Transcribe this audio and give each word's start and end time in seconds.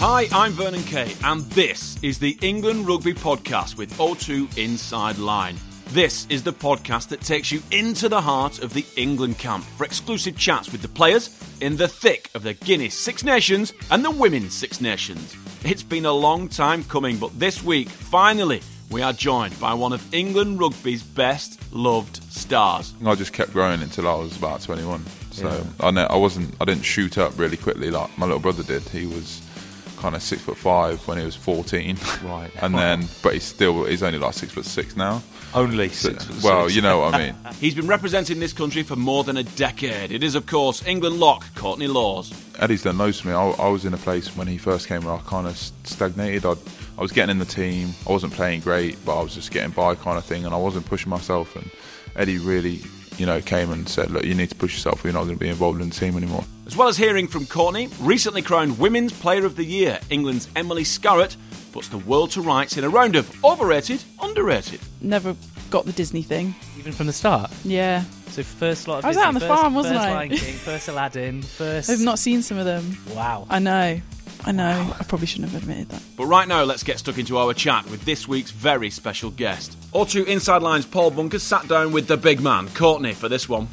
Hi, 0.00 0.28
I'm 0.30 0.52
Vernon 0.52 0.84
Kay, 0.84 1.12
and 1.24 1.40
this 1.50 2.00
is 2.04 2.20
the 2.20 2.38
England 2.40 2.86
Rugby 2.86 3.14
Podcast 3.14 3.76
with 3.76 3.92
O2 3.98 4.56
Inside 4.56 5.18
Line. 5.18 5.56
This 5.88 6.24
is 6.28 6.44
the 6.44 6.52
podcast 6.52 7.08
that 7.08 7.20
takes 7.20 7.50
you 7.50 7.60
into 7.72 8.08
the 8.08 8.20
heart 8.20 8.62
of 8.62 8.74
the 8.74 8.86
England 8.94 9.38
camp 9.38 9.64
for 9.64 9.82
exclusive 9.84 10.38
chats 10.38 10.70
with 10.70 10.82
the 10.82 10.88
players 10.88 11.36
in 11.60 11.76
the 11.76 11.88
thick 11.88 12.30
of 12.36 12.44
the 12.44 12.54
Guinness 12.54 12.94
Six 12.94 13.24
Nations 13.24 13.72
and 13.90 14.04
the 14.04 14.12
Women's 14.12 14.54
Six 14.54 14.80
Nations. 14.80 15.36
It's 15.64 15.82
been 15.82 16.06
a 16.06 16.12
long 16.12 16.46
time 16.46 16.84
coming, 16.84 17.18
but 17.18 17.36
this 17.36 17.64
week, 17.64 17.88
finally, 17.88 18.62
we 18.92 19.02
are 19.02 19.12
joined 19.12 19.58
by 19.58 19.74
one 19.74 19.92
of 19.92 20.14
England 20.14 20.60
rugby's 20.60 21.02
best 21.02 21.60
loved 21.72 22.22
stars. 22.32 22.94
I 23.04 23.16
just 23.16 23.32
kept 23.32 23.52
growing 23.52 23.82
until 23.82 24.06
I 24.06 24.14
was 24.14 24.36
about 24.36 24.60
21. 24.62 25.04
So 25.32 25.66
I, 25.80 25.90
know 25.90 26.06
I 26.08 26.16
wasn't, 26.16 26.54
I 26.60 26.64
didn't 26.66 26.84
shoot 26.84 27.18
up 27.18 27.36
really 27.36 27.56
quickly 27.56 27.90
like 27.90 28.16
my 28.16 28.26
little 28.26 28.40
brother 28.40 28.62
did. 28.62 28.82
He 28.82 29.04
was 29.06 29.42
kind 29.98 30.14
of 30.14 30.22
six 30.22 30.42
foot 30.42 30.56
five 30.56 31.06
when 31.06 31.18
he 31.18 31.24
was 31.24 31.36
14. 31.36 31.96
Right. 32.24 32.50
and 32.62 32.74
then, 32.74 33.06
but 33.22 33.34
he's 33.34 33.44
still, 33.44 33.84
he's 33.84 34.02
only 34.02 34.18
like 34.18 34.34
six 34.34 34.52
foot 34.52 34.64
six 34.64 34.96
now. 34.96 35.22
Only 35.54 35.88
six 35.88 36.24
foot 36.24 36.42
well, 36.42 36.64
six. 36.64 36.76
you 36.76 36.82
know 36.82 37.00
what 37.00 37.14
I 37.14 37.18
mean. 37.18 37.34
He's 37.60 37.74
been 37.74 37.86
representing 37.86 38.38
this 38.38 38.52
country 38.52 38.82
for 38.82 38.96
more 38.96 39.24
than 39.24 39.38
a 39.38 39.42
decade. 39.42 40.12
It 40.12 40.22
is, 40.22 40.34
of 40.34 40.44
course, 40.44 40.86
England 40.86 41.18
lock 41.18 41.46
Courtney 41.54 41.86
Lawes. 41.86 42.34
Eddie's 42.58 42.82
done 42.82 42.98
loads 42.98 43.20
for 43.20 43.28
me. 43.28 43.34
I, 43.34 43.48
I 43.48 43.68
was 43.68 43.86
in 43.86 43.94
a 43.94 43.98
place 43.98 44.36
when 44.36 44.46
he 44.46 44.58
first 44.58 44.88
came 44.88 45.04
where 45.04 45.14
I 45.14 45.20
kind 45.20 45.46
of 45.46 45.56
stagnated. 45.56 46.44
I'd, 46.44 46.58
I 46.98 47.00
was 47.00 47.12
getting 47.12 47.30
in 47.30 47.38
the 47.38 47.46
team. 47.46 47.94
I 48.06 48.12
wasn't 48.12 48.34
playing 48.34 48.60
great, 48.60 49.02
but 49.06 49.18
I 49.18 49.22
was 49.22 49.34
just 49.34 49.50
getting 49.50 49.70
by 49.70 49.94
kind 49.94 50.18
of 50.18 50.24
thing, 50.24 50.44
and 50.44 50.52
I 50.52 50.58
wasn't 50.58 50.84
pushing 50.84 51.08
myself. 51.08 51.56
And 51.56 51.70
Eddie 52.14 52.38
really, 52.38 52.82
you 53.16 53.24
know, 53.24 53.40
came 53.40 53.70
and 53.70 53.88
said, 53.88 54.10
"Look, 54.10 54.24
you 54.24 54.34
need 54.34 54.50
to 54.50 54.56
push 54.56 54.74
yourself. 54.74 55.02
Or 55.02 55.08
you're 55.08 55.14
not 55.14 55.24
going 55.24 55.36
to 55.38 55.40
be 55.40 55.48
involved 55.48 55.80
in 55.80 55.88
the 55.88 55.94
team 55.94 56.16
anymore." 56.16 56.44
As 56.68 56.76
well 56.76 56.88
as 56.88 56.98
hearing 56.98 57.28
from 57.28 57.46
Courtney, 57.46 57.88
recently 57.98 58.42
crowned 58.42 58.78
Women's 58.78 59.14
Player 59.14 59.46
of 59.46 59.56
the 59.56 59.64
Year, 59.64 59.98
England's 60.10 60.50
Emily 60.54 60.84
Scarratt 60.84 61.34
puts 61.72 61.88
the 61.88 61.96
world 61.96 62.30
to 62.32 62.42
rights 62.42 62.76
in 62.76 62.84
a 62.84 62.90
round 62.90 63.16
of 63.16 63.42
overrated, 63.42 64.04
underrated. 64.20 64.78
Never 65.00 65.34
got 65.70 65.86
the 65.86 65.92
Disney 65.92 66.20
thing. 66.20 66.54
Even 66.78 66.92
from 66.92 67.06
the 67.06 67.12
start. 67.14 67.50
Yeah. 67.64 68.02
So 68.26 68.42
first 68.42 68.86
lot 68.86 68.98
of 68.98 69.06
I 69.06 69.08
was 69.08 69.16
Disney, 69.16 69.22
out 69.24 69.28
on 69.28 69.34
the 69.34 69.40
first, 69.40 69.60
farm, 69.62 69.74
wasn't 69.74 69.94
first 69.96 70.06
I? 70.08 70.12
Lion 70.12 70.28
King, 70.28 70.54
first 70.56 70.88
Aladdin, 70.88 71.40
first. 71.40 71.88
I've 71.88 72.00
not 72.00 72.18
seen 72.18 72.42
some 72.42 72.58
of 72.58 72.66
them. 72.66 72.98
Wow. 73.14 73.46
I 73.48 73.60
know. 73.60 73.98
I 74.44 74.52
know. 74.52 74.94
I 75.00 75.04
probably 75.04 75.26
shouldn't 75.26 75.50
have 75.52 75.62
admitted 75.62 75.88
that. 75.88 76.02
But 76.18 76.26
right 76.26 76.46
now, 76.46 76.64
let's 76.64 76.82
get 76.82 76.98
stuck 76.98 77.16
into 77.16 77.38
our 77.38 77.54
chat 77.54 77.88
with 77.88 78.04
this 78.04 78.28
week's 78.28 78.50
very 78.50 78.90
special 78.90 79.30
guest. 79.30 79.74
O2 79.92 80.26
Inside 80.26 80.60
Lines 80.60 80.84
Paul 80.84 81.12
Bunkers 81.12 81.42
sat 81.42 81.66
down 81.66 81.92
with 81.92 82.08
the 82.08 82.18
big 82.18 82.42
man, 82.42 82.68
Courtney, 82.68 83.14
for 83.14 83.30
this 83.30 83.48
one. 83.48 83.68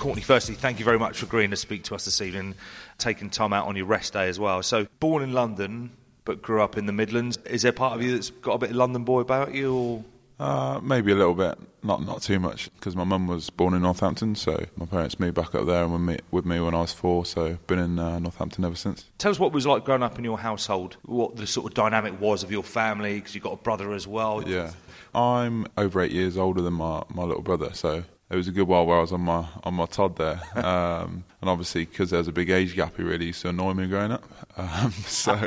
Courtney, 0.00 0.22
firstly, 0.22 0.54
thank 0.54 0.78
you 0.78 0.84
very 0.86 0.98
much 0.98 1.18
for 1.18 1.26
agreeing 1.26 1.50
to 1.50 1.56
speak 1.56 1.84
to 1.84 1.94
us 1.94 2.06
this 2.06 2.22
evening, 2.22 2.54
taking 2.96 3.28
time 3.28 3.52
out 3.52 3.66
on 3.66 3.76
your 3.76 3.84
rest 3.84 4.14
day 4.14 4.30
as 4.30 4.40
well. 4.40 4.62
So, 4.62 4.86
born 4.98 5.22
in 5.22 5.34
London, 5.34 5.90
but 6.24 6.40
grew 6.40 6.62
up 6.62 6.78
in 6.78 6.86
the 6.86 6.92
Midlands. 6.92 7.36
Is 7.44 7.60
there 7.60 7.72
part 7.72 7.96
of 7.96 8.02
you 8.02 8.12
that's 8.12 8.30
got 8.30 8.54
a 8.54 8.58
bit 8.58 8.70
of 8.70 8.76
London 8.76 9.04
boy 9.04 9.20
about 9.20 9.54
you? 9.54 9.74
Or? 9.74 10.04
Uh, 10.38 10.80
maybe 10.82 11.12
a 11.12 11.14
little 11.14 11.34
bit, 11.34 11.58
not 11.82 12.02
not 12.02 12.22
too 12.22 12.40
much, 12.40 12.72
because 12.76 12.96
my 12.96 13.04
mum 13.04 13.26
was 13.26 13.50
born 13.50 13.74
in 13.74 13.82
Northampton, 13.82 14.36
so 14.36 14.64
my 14.74 14.86
parents 14.86 15.20
moved 15.20 15.34
back 15.34 15.54
up 15.54 15.66
there 15.66 15.82
and 15.82 15.92
were 15.92 15.98
me, 15.98 16.16
with 16.30 16.46
me 16.46 16.60
when 16.60 16.74
I 16.74 16.80
was 16.80 16.94
four. 16.94 17.26
So 17.26 17.58
been 17.66 17.78
in 17.78 17.98
uh, 17.98 18.20
Northampton 18.20 18.64
ever 18.64 18.76
since. 18.76 19.04
Tell 19.18 19.30
us 19.30 19.38
what 19.38 19.48
it 19.48 19.52
was 19.52 19.66
like 19.66 19.84
growing 19.84 20.02
up 20.02 20.16
in 20.18 20.24
your 20.24 20.38
household, 20.38 20.96
what 21.02 21.36
the 21.36 21.46
sort 21.46 21.66
of 21.66 21.74
dynamic 21.74 22.18
was 22.18 22.42
of 22.42 22.50
your 22.50 22.62
family, 22.62 23.16
because 23.16 23.34
you've 23.34 23.44
got 23.44 23.52
a 23.52 23.62
brother 23.62 23.92
as 23.92 24.06
well. 24.06 24.42
Yeah, 24.48 24.70
I'm 25.14 25.66
over 25.76 26.00
eight 26.00 26.12
years 26.12 26.38
older 26.38 26.62
than 26.62 26.72
my, 26.72 27.02
my 27.10 27.24
little 27.24 27.42
brother, 27.42 27.74
so 27.74 28.04
it 28.30 28.36
was 28.36 28.46
a 28.46 28.52
good 28.52 28.68
while 28.68 28.86
where 28.86 28.98
I 28.98 29.00
was 29.00 29.12
on 29.12 29.22
my 29.22 29.44
on 29.64 29.74
my 29.74 29.86
Todd 29.86 30.16
there, 30.16 30.40
um, 30.54 31.24
and 31.40 31.50
obviously 31.50 31.84
because 31.84 32.10
there 32.10 32.18
was 32.18 32.28
a 32.28 32.32
big 32.32 32.50
age 32.50 32.76
gap, 32.76 32.96
he 32.96 33.02
really 33.02 33.26
used 33.26 33.42
to 33.42 33.48
annoy 33.48 33.74
me 33.74 33.86
growing 33.86 34.12
up. 34.12 34.24
Um, 34.56 34.90
so 35.06 35.38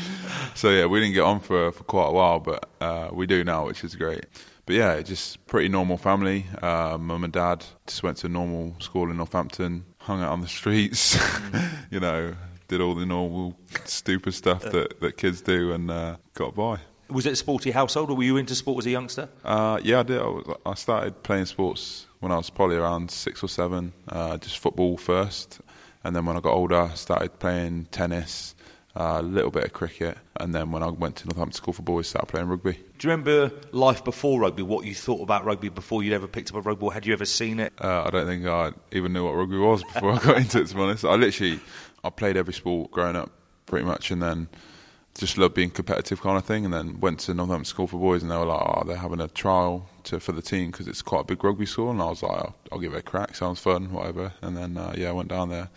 so 0.54 0.70
yeah, 0.70 0.86
we 0.86 1.00
didn't 1.00 1.12
get 1.12 1.24
on 1.24 1.40
for 1.40 1.70
for 1.72 1.84
quite 1.84 2.08
a 2.08 2.12
while, 2.12 2.40
but 2.40 2.70
uh, 2.80 3.10
we 3.12 3.26
do 3.26 3.44
now, 3.44 3.66
which 3.66 3.84
is 3.84 3.94
great. 3.94 4.24
But 4.64 4.76
yeah, 4.76 5.02
just 5.02 5.44
pretty 5.46 5.68
normal 5.68 5.98
family. 5.98 6.46
Uh, 6.62 6.96
Mum 6.98 7.24
and 7.24 7.32
dad 7.32 7.66
just 7.86 8.02
went 8.02 8.16
to 8.18 8.28
normal 8.28 8.74
school 8.78 9.10
in 9.10 9.18
Northampton, 9.18 9.84
hung 9.98 10.22
out 10.22 10.32
on 10.32 10.40
the 10.40 10.48
streets, 10.48 11.18
you 11.90 12.00
know, 12.00 12.34
did 12.68 12.80
all 12.80 12.94
the 12.94 13.04
normal 13.04 13.58
stupid 13.84 14.32
stuff 14.32 14.62
that, 14.62 15.00
that 15.00 15.16
kids 15.18 15.42
do, 15.42 15.72
and 15.72 15.90
uh, 15.90 16.16
got 16.34 16.54
by. 16.54 16.78
Was 17.08 17.26
it 17.26 17.32
a 17.32 17.36
sporty 17.36 17.72
household, 17.72 18.10
or 18.10 18.16
were 18.16 18.24
you 18.24 18.36
into 18.36 18.54
sport 18.54 18.78
as 18.82 18.86
a 18.86 18.90
youngster? 18.90 19.28
Uh, 19.44 19.78
yeah, 19.82 20.00
I 20.00 20.02
did. 20.02 20.20
I, 20.20 20.26
was, 20.26 20.56
I 20.64 20.74
started 20.74 21.22
playing 21.22 21.46
sports 21.46 22.05
when 22.20 22.32
I 22.32 22.36
was 22.36 22.50
probably 22.50 22.76
around 22.76 23.10
six 23.10 23.42
or 23.42 23.48
seven. 23.48 23.92
Uh, 24.08 24.36
just 24.38 24.58
football 24.58 24.96
first, 24.96 25.60
and 26.04 26.14
then 26.14 26.24
when 26.26 26.36
I 26.36 26.40
got 26.40 26.52
older, 26.52 26.76
I 26.76 26.94
started 26.94 27.38
playing 27.38 27.86
tennis, 27.90 28.54
uh, 28.94 29.16
a 29.18 29.22
little 29.22 29.50
bit 29.50 29.64
of 29.64 29.72
cricket, 29.72 30.16
and 30.36 30.54
then 30.54 30.70
when 30.70 30.82
I 30.82 30.88
went 30.88 31.16
to 31.16 31.26
Northampton 31.26 31.52
School 31.52 31.74
for 31.74 31.82
Boys, 31.82 32.08
started 32.08 32.26
playing 32.28 32.48
rugby. 32.48 32.72
Do 32.72 33.08
you 33.08 33.10
remember 33.10 33.52
life 33.72 34.02
before 34.04 34.40
rugby? 34.40 34.62
What 34.62 34.86
you 34.86 34.94
thought 34.94 35.20
about 35.20 35.44
rugby 35.44 35.68
before 35.68 36.02
you'd 36.02 36.14
ever 36.14 36.26
picked 36.26 36.50
up 36.50 36.56
a 36.56 36.60
rugby 36.60 36.80
ball? 36.80 36.90
Had 36.90 37.04
you 37.06 37.12
ever 37.12 37.26
seen 37.26 37.60
it? 37.60 37.72
Uh, 37.78 38.04
I 38.04 38.10
don't 38.10 38.26
think 38.26 38.46
I 38.46 38.72
even 38.92 39.12
knew 39.12 39.24
what 39.24 39.34
rugby 39.34 39.58
was 39.58 39.82
before 39.84 40.12
I 40.12 40.18
got 40.24 40.38
into 40.38 40.60
it. 40.60 40.68
To 40.68 40.74
be 40.74 40.80
honest, 40.80 41.04
I 41.04 41.14
literally 41.14 41.60
I 42.02 42.10
played 42.10 42.36
every 42.36 42.54
sport 42.54 42.90
growing 42.90 43.16
up, 43.16 43.30
pretty 43.66 43.84
much, 43.84 44.10
and 44.10 44.22
then 44.22 44.48
just 45.18 45.38
love 45.38 45.54
being 45.54 45.70
competitive 45.70 46.20
kind 46.20 46.36
of 46.36 46.44
thing. 46.44 46.64
And 46.64 46.72
then 46.74 47.00
went 47.00 47.20
to 47.20 47.34
Northampton 47.34 47.64
School 47.64 47.86
for 47.86 47.98
Boys, 47.98 48.22
and 48.22 48.30
they 48.30 48.36
were 48.36 48.44
like, 48.46 48.60
"Oh, 48.60 48.82
they're 48.86 48.96
having 48.96 49.20
a 49.20 49.28
trial 49.28 49.88
to, 50.04 50.20
for 50.20 50.32
the 50.32 50.42
team 50.42 50.70
because 50.70 50.88
it's 50.88 51.02
quite 51.02 51.22
a 51.22 51.24
big 51.24 51.42
rugby 51.42 51.66
school." 51.66 51.90
And 51.90 52.00
I 52.00 52.06
was 52.06 52.22
like, 52.22 52.32
"I'll, 52.32 52.54
I'll 52.72 52.78
give 52.78 52.94
it 52.94 52.98
a 52.98 53.02
crack. 53.02 53.34
Sounds 53.36 53.60
fun, 53.60 53.92
whatever." 53.92 54.32
And 54.42 54.56
then 54.56 54.76
uh, 54.76 54.94
yeah, 54.96 55.08
I 55.08 55.12
went 55.12 55.28
down 55.28 55.48
there, 55.48 55.68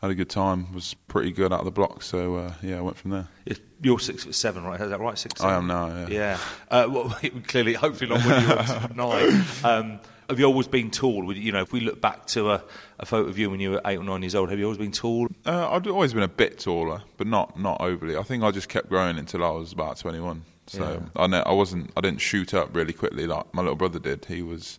had 0.00 0.10
a 0.10 0.14
good 0.14 0.30
time. 0.30 0.72
Was 0.74 0.94
pretty 1.08 1.32
good 1.32 1.52
out 1.52 1.60
of 1.60 1.64
the 1.64 1.70
block, 1.70 2.02
so 2.02 2.36
uh, 2.36 2.54
yeah, 2.62 2.78
I 2.78 2.80
went 2.80 2.96
from 2.96 3.12
there. 3.12 3.28
If 3.46 3.60
You're 3.82 3.98
six 3.98 4.24
foot 4.24 4.34
seven, 4.34 4.64
right? 4.64 4.80
Is 4.80 4.90
that 4.90 5.00
right? 5.00 5.18
Six. 5.18 5.40
I 5.40 5.54
am 5.56 5.66
now. 5.66 5.86
Yeah. 5.88 6.08
Yeah. 6.08 6.38
Uh, 6.70 6.86
well, 6.90 7.18
clearly, 7.46 7.74
hopefully 7.74 8.10
not 8.10 8.24
when 8.24 8.42
you 8.42 8.48
were 8.48 8.94
nine. 8.94 9.44
Um, 9.64 10.00
have 10.32 10.40
you 10.40 10.46
always 10.46 10.66
been 10.66 10.90
tall? 10.90 11.32
You 11.36 11.52
know, 11.52 11.60
if 11.62 11.72
we 11.72 11.80
look 11.80 12.00
back 12.00 12.26
to 12.28 12.50
a, 12.50 12.62
a 12.98 13.06
photo 13.06 13.28
of 13.28 13.38
you 13.38 13.50
when 13.50 13.60
you 13.60 13.72
were 13.72 13.80
eight 13.84 13.98
or 13.98 14.04
nine 14.04 14.22
years 14.22 14.34
old, 14.34 14.50
have 14.50 14.58
you 14.58 14.64
always 14.64 14.78
been 14.78 14.92
tall? 14.92 15.28
Uh, 15.46 15.70
I've 15.70 15.86
always 15.86 16.12
been 16.12 16.22
a 16.22 16.28
bit 16.28 16.58
taller, 16.58 17.02
but 17.16 17.26
not 17.26 17.58
not 17.58 17.80
overly. 17.80 18.16
I 18.16 18.22
think 18.22 18.42
I 18.42 18.50
just 18.50 18.68
kept 18.68 18.88
growing 18.88 19.18
until 19.18 19.44
I 19.44 19.50
was 19.50 19.72
about 19.72 19.98
21. 19.98 20.42
So 20.66 21.02
I 21.16 21.26
know 21.26 21.42
I 21.44 21.52
wasn't. 21.52 21.90
I 21.96 22.00
didn't 22.00 22.20
shoot 22.20 22.54
up 22.54 22.74
really 22.74 22.92
quickly 22.92 23.26
like 23.26 23.52
my 23.54 23.62
little 23.62 23.76
brother 23.76 23.98
did. 23.98 24.24
He 24.24 24.42
was 24.42 24.78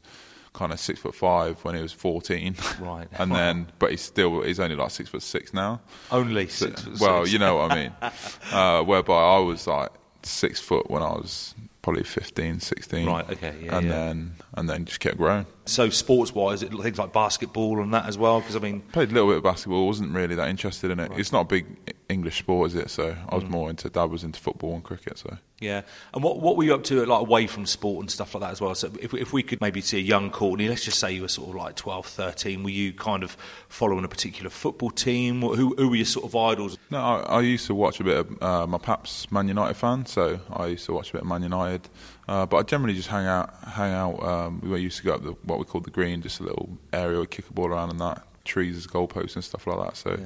kind 0.53 0.71
of 0.71 0.79
six 0.79 0.99
foot 0.99 1.13
five 1.15 1.63
when 1.65 1.75
he 1.75 1.81
was 1.81 1.91
14. 1.91 2.55
Right. 2.79 3.07
and 3.13 3.31
then, 3.31 3.67
but 3.79 3.91
he's 3.91 4.01
still 4.01 4.41
he's 4.43 4.59
only 4.59 4.75
like 4.75 4.91
six 4.91 5.09
foot 5.09 5.21
six 5.23 5.53
now. 5.53 5.81
Only 6.11 6.47
So- 6.47 6.67
six 6.67 6.81
foot 6.81 6.99
well, 6.99 7.21
six. 7.23 7.33
you 7.33 7.39
know 7.39 7.55
what 7.57 7.71
I 7.71 7.75
mean. 7.75 7.91
uh, 8.51 8.83
whereby 8.83 9.13
I 9.21 9.39
was 9.39 9.67
like 9.67 9.89
six 10.23 10.59
foot 10.59 10.89
when 10.89 11.01
I 11.03 11.11
was 11.11 11.53
probably 11.83 12.03
15, 12.03 12.59
16. 12.61 13.05
Right, 13.05 13.29
okay, 13.29 13.53
yeah, 13.61 13.77
and 13.77 13.85
yeah. 13.85 13.91
then 13.91 14.35
and 14.55 14.69
then 14.69 14.85
just 14.85 14.99
kept 14.99 15.17
growing. 15.17 15.45
So, 15.65 15.89
sports 15.89 16.35
wise, 16.35 16.61
it 16.61 16.71
things 16.73 16.97
like 16.99 17.13
basketball 17.13 17.81
and 17.81 17.93
that 17.93 18.05
as 18.05 18.17
well. 18.17 18.41
Because 18.41 18.55
I 18.55 18.59
mean, 18.59 18.81
Played 18.91 19.11
a 19.11 19.13
little 19.13 19.29
bit 19.29 19.37
of 19.37 19.43
basketball. 19.43 19.87
wasn't 19.87 20.13
really 20.13 20.35
that 20.35 20.49
interested 20.49 20.91
in 20.91 20.99
it. 20.99 21.11
It's 21.15 21.31
not 21.31 21.41
a 21.41 21.45
big 21.45 21.65
English 22.09 22.39
sport, 22.39 22.71
is 22.71 22.75
it? 22.75 22.89
So 22.89 23.15
I 23.29 23.31
Mm. 23.31 23.41
was 23.41 23.49
more 23.49 23.69
into. 23.69 23.89
Dad 23.89 24.11
was 24.11 24.23
into 24.25 24.39
football 24.41 24.73
and 24.75 24.83
cricket. 24.83 25.17
So 25.17 25.37
yeah. 25.61 25.83
And 26.13 26.21
what 26.21 26.41
what 26.41 26.57
were 26.57 26.65
you 26.65 26.73
up 26.73 26.83
to, 26.85 27.05
like 27.05 27.21
away 27.21 27.47
from 27.47 27.65
sport 27.65 28.01
and 28.01 28.11
stuff 28.11 28.35
like 28.35 28.41
that 28.41 28.51
as 28.51 28.59
well? 28.59 28.75
So, 28.75 28.91
if 29.01 29.13
if 29.13 29.31
we 29.31 29.41
could 29.41 29.61
maybe 29.61 29.79
see 29.79 29.97
a 29.99 30.01
young 30.01 30.29
Courtney, 30.31 30.67
let's 30.67 30.83
just 30.83 30.99
say 30.99 31.13
you 31.13 31.21
were 31.21 31.29
sort 31.29 31.49
of 31.49 31.55
like 31.55 31.75
12, 31.77 32.07
13, 32.07 32.63
were 32.63 32.69
you 32.69 32.91
kind 32.91 33.23
of 33.23 33.37
following 33.69 34.03
a 34.03 34.09
particular 34.09 34.49
football 34.49 34.91
team? 34.91 35.41
Who 35.41 35.75
who 35.77 35.87
were 35.89 35.95
your 35.95 36.05
sort 36.05 36.25
of 36.25 36.35
idols? 36.35 36.77
no, 36.91 36.97
I, 36.99 37.37
I 37.37 37.41
used 37.41 37.67
to 37.67 37.75
watch 37.75 38.01
a 38.01 38.03
bit 38.03 38.17
of. 38.17 38.43
Uh, 38.43 38.67
my 38.67 38.77
pap's 38.79 39.31
Man 39.31 39.47
United 39.47 39.75
fan, 39.75 40.05
so 40.07 40.41
I 40.51 40.67
used 40.67 40.85
to 40.87 40.93
watch 40.93 41.11
a 41.11 41.13
bit 41.13 41.21
of 41.21 41.27
Man 41.29 41.43
United. 41.43 41.87
Uh, 42.27 42.45
but 42.45 42.57
I 42.57 42.63
generally 42.63 42.93
just 42.95 43.09
hang 43.09 43.25
out. 43.25 43.53
Hang 43.65 43.93
out. 43.93 44.23
Um, 44.23 44.61
we 44.61 44.79
used 44.79 44.97
to 44.97 45.03
go 45.03 45.15
up 45.15 45.23
the 45.23 45.31
what 45.43 45.59
we 45.59 45.65
call 45.65 45.81
the 45.81 45.91
green, 45.91 46.21
just 46.21 46.39
a 46.39 46.43
little 46.43 46.77
area 46.91 47.19
we 47.19 47.27
kick 47.27 47.49
a 47.49 47.53
ball 47.53 47.67
around 47.67 47.89
and 47.89 47.99
that 47.99 48.23
trees 48.45 48.77
as 48.77 48.87
goalposts 48.87 49.35
and 49.35 49.43
stuff 49.43 49.67
like 49.67 49.79
that. 49.79 49.97
So 49.97 50.19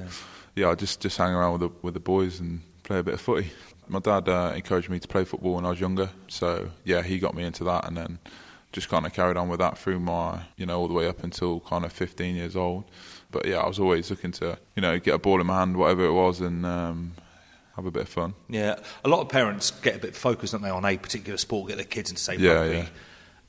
yeah, 0.54 0.70
I 0.70 0.74
just 0.74 1.00
just 1.00 1.16
hang 1.16 1.32
around 1.32 1.52
with 1.52 1.60
the 1.62 1.78
with 1.82 1.94
the 1.94 2.00
boys 2.00 2.40
and 2.40 2.60
play 2.82 2.98
a 2.98 3.02
bit 3.02 3.14
of 3.14 3.20
footy. 3.20 3.50
My 3.88 4.00
dad 4.00 4.28
uh, 4.28 4.52
encouraged 4.54 4.90
me 4.90 4.98
to 4.98 5.08
play 5.08 5.24
football 5.24 5.54
when 5.54 5.64
I 5.64 5.70
was 5.70 5.80
younger, 5.80 6.10
so 6.28 6.70
yeah, 6.84 7.02
he 7.02 7.18
got 7.18 7.34
me 7.34 7.44
into 7.44 7.64
that, 7.64 7.86
and 7.86 7.96
then 7.96 8.18
just 8.70 8.88
kind 8.90 9.06
of 9.06 9.14
carried 9.14 9.38
on 9.38 9.48
with 9.48 9.60
that 9.60 9.78
through 9.78 9.98
my 9.98 10.42
you 10.56 10.66
know 10.66 10.78
all 10.78 10.88
the 10.88 10.94
way 10.94 11.08
up 11.08 11.24
until 11.24 11.60
kind 11.60 11.84
of 11.84 11.92
15 11.92 12.36
years 12.36 12.54
old. 12.54 12.84
But 13.30 13.46
yeah, 13.46 13.58
I 13.58 13.66
was 13.66 13.78
always 13.78 14.10
looking 14.10 14.32
to 14.32 14.58
you 14.76 14.82
know 14.82 14.98
get 14.98 15.14
a 15.14 15.18
ball 15.18 15.40
in 15.40 15.46
my 15.46 15.58
hand, 15.58 15.76
whatever 15.76 16.04
it 16.04 16.12
was, 16.12 16.40
and 16.40 16.66
um, 16.66 17.12
have 17.78 17.86
a 17.86 17.90
bit 17.90 18.02
of 18.02 18.08
fun. 18.08 18.34
Yeah, 18.48 18.76
a 19.04 19.08
lot 19.08 19.20
of 19.20 19.28
parents 19.28 19.70
get 19.70 19.96
a 19.96 19.98
bit 19.98 20.16
focused, 20.16 20.52
don't 20.52 20.62
they, 20.62 20.70
on 20.70 20.84
a 20.84 20.96
particular 20.96 21.38
sport, 21.38 21.68
get 21.68 21.76
their 21.76 21.84
kids 21.86 22.10
into 22.10 22.20
say 22.20 22.36
Yeah, 22.36 22.52
rugby, 22.54 22.76
yeah. 22.76 22.86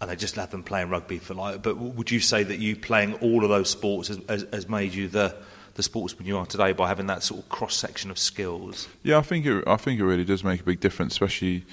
and 0.02 0.10
they 0.10 0.16
just 0.16 0.36
have 0.36 0.52
them 0.52 0.64
playing 0.64 0.90
rugby 0.90 1.18
for 1.18 1.34
life. 1.34 1.62
But 1.62 1.78
would 1.78 2.12
you 2.12 2.20
say 2.20 2.44
that 2.44 2.60
you 2.60 2.76
playing 2.76 3.16
all 3.16 3.44
of 3.44 3.50
those 3.50 3.70
sports 3.70 4.08
has, 4.10 4.20
has, 4.30 4.46
has 4.54 4.70
made 4.70 4.94
you 4.94 5.08
the 5.08 5.20
the 5.30 5.36
the 5.76 5.84
sportsman 5.84 6.28
you 6.28 6.38
are 6.38 6.46
today 6.46 6.74
by 6.74 6.88
having 6.90 7.08
that 7.08 7.24
sort 7.24 7.42
of 7.42 7.48
cross 7.48 7.74
section 7.76 8.12
of 8.12 8.20
skills? 8.20 8.88
Yeah, 9.02 9.18
I 9.18 9.22
think 9.22 9.46
it. 9.46 9.64
I 9.66 9.78
think 9.78 10.00
it 10.00 10.06
really 10.06 10.26
does 10.26 10.44
make 10.44 10.60
a 10.60 10.64
big 10.64 10.80
difference, 10.80 11.14
especially. 11.14 11.66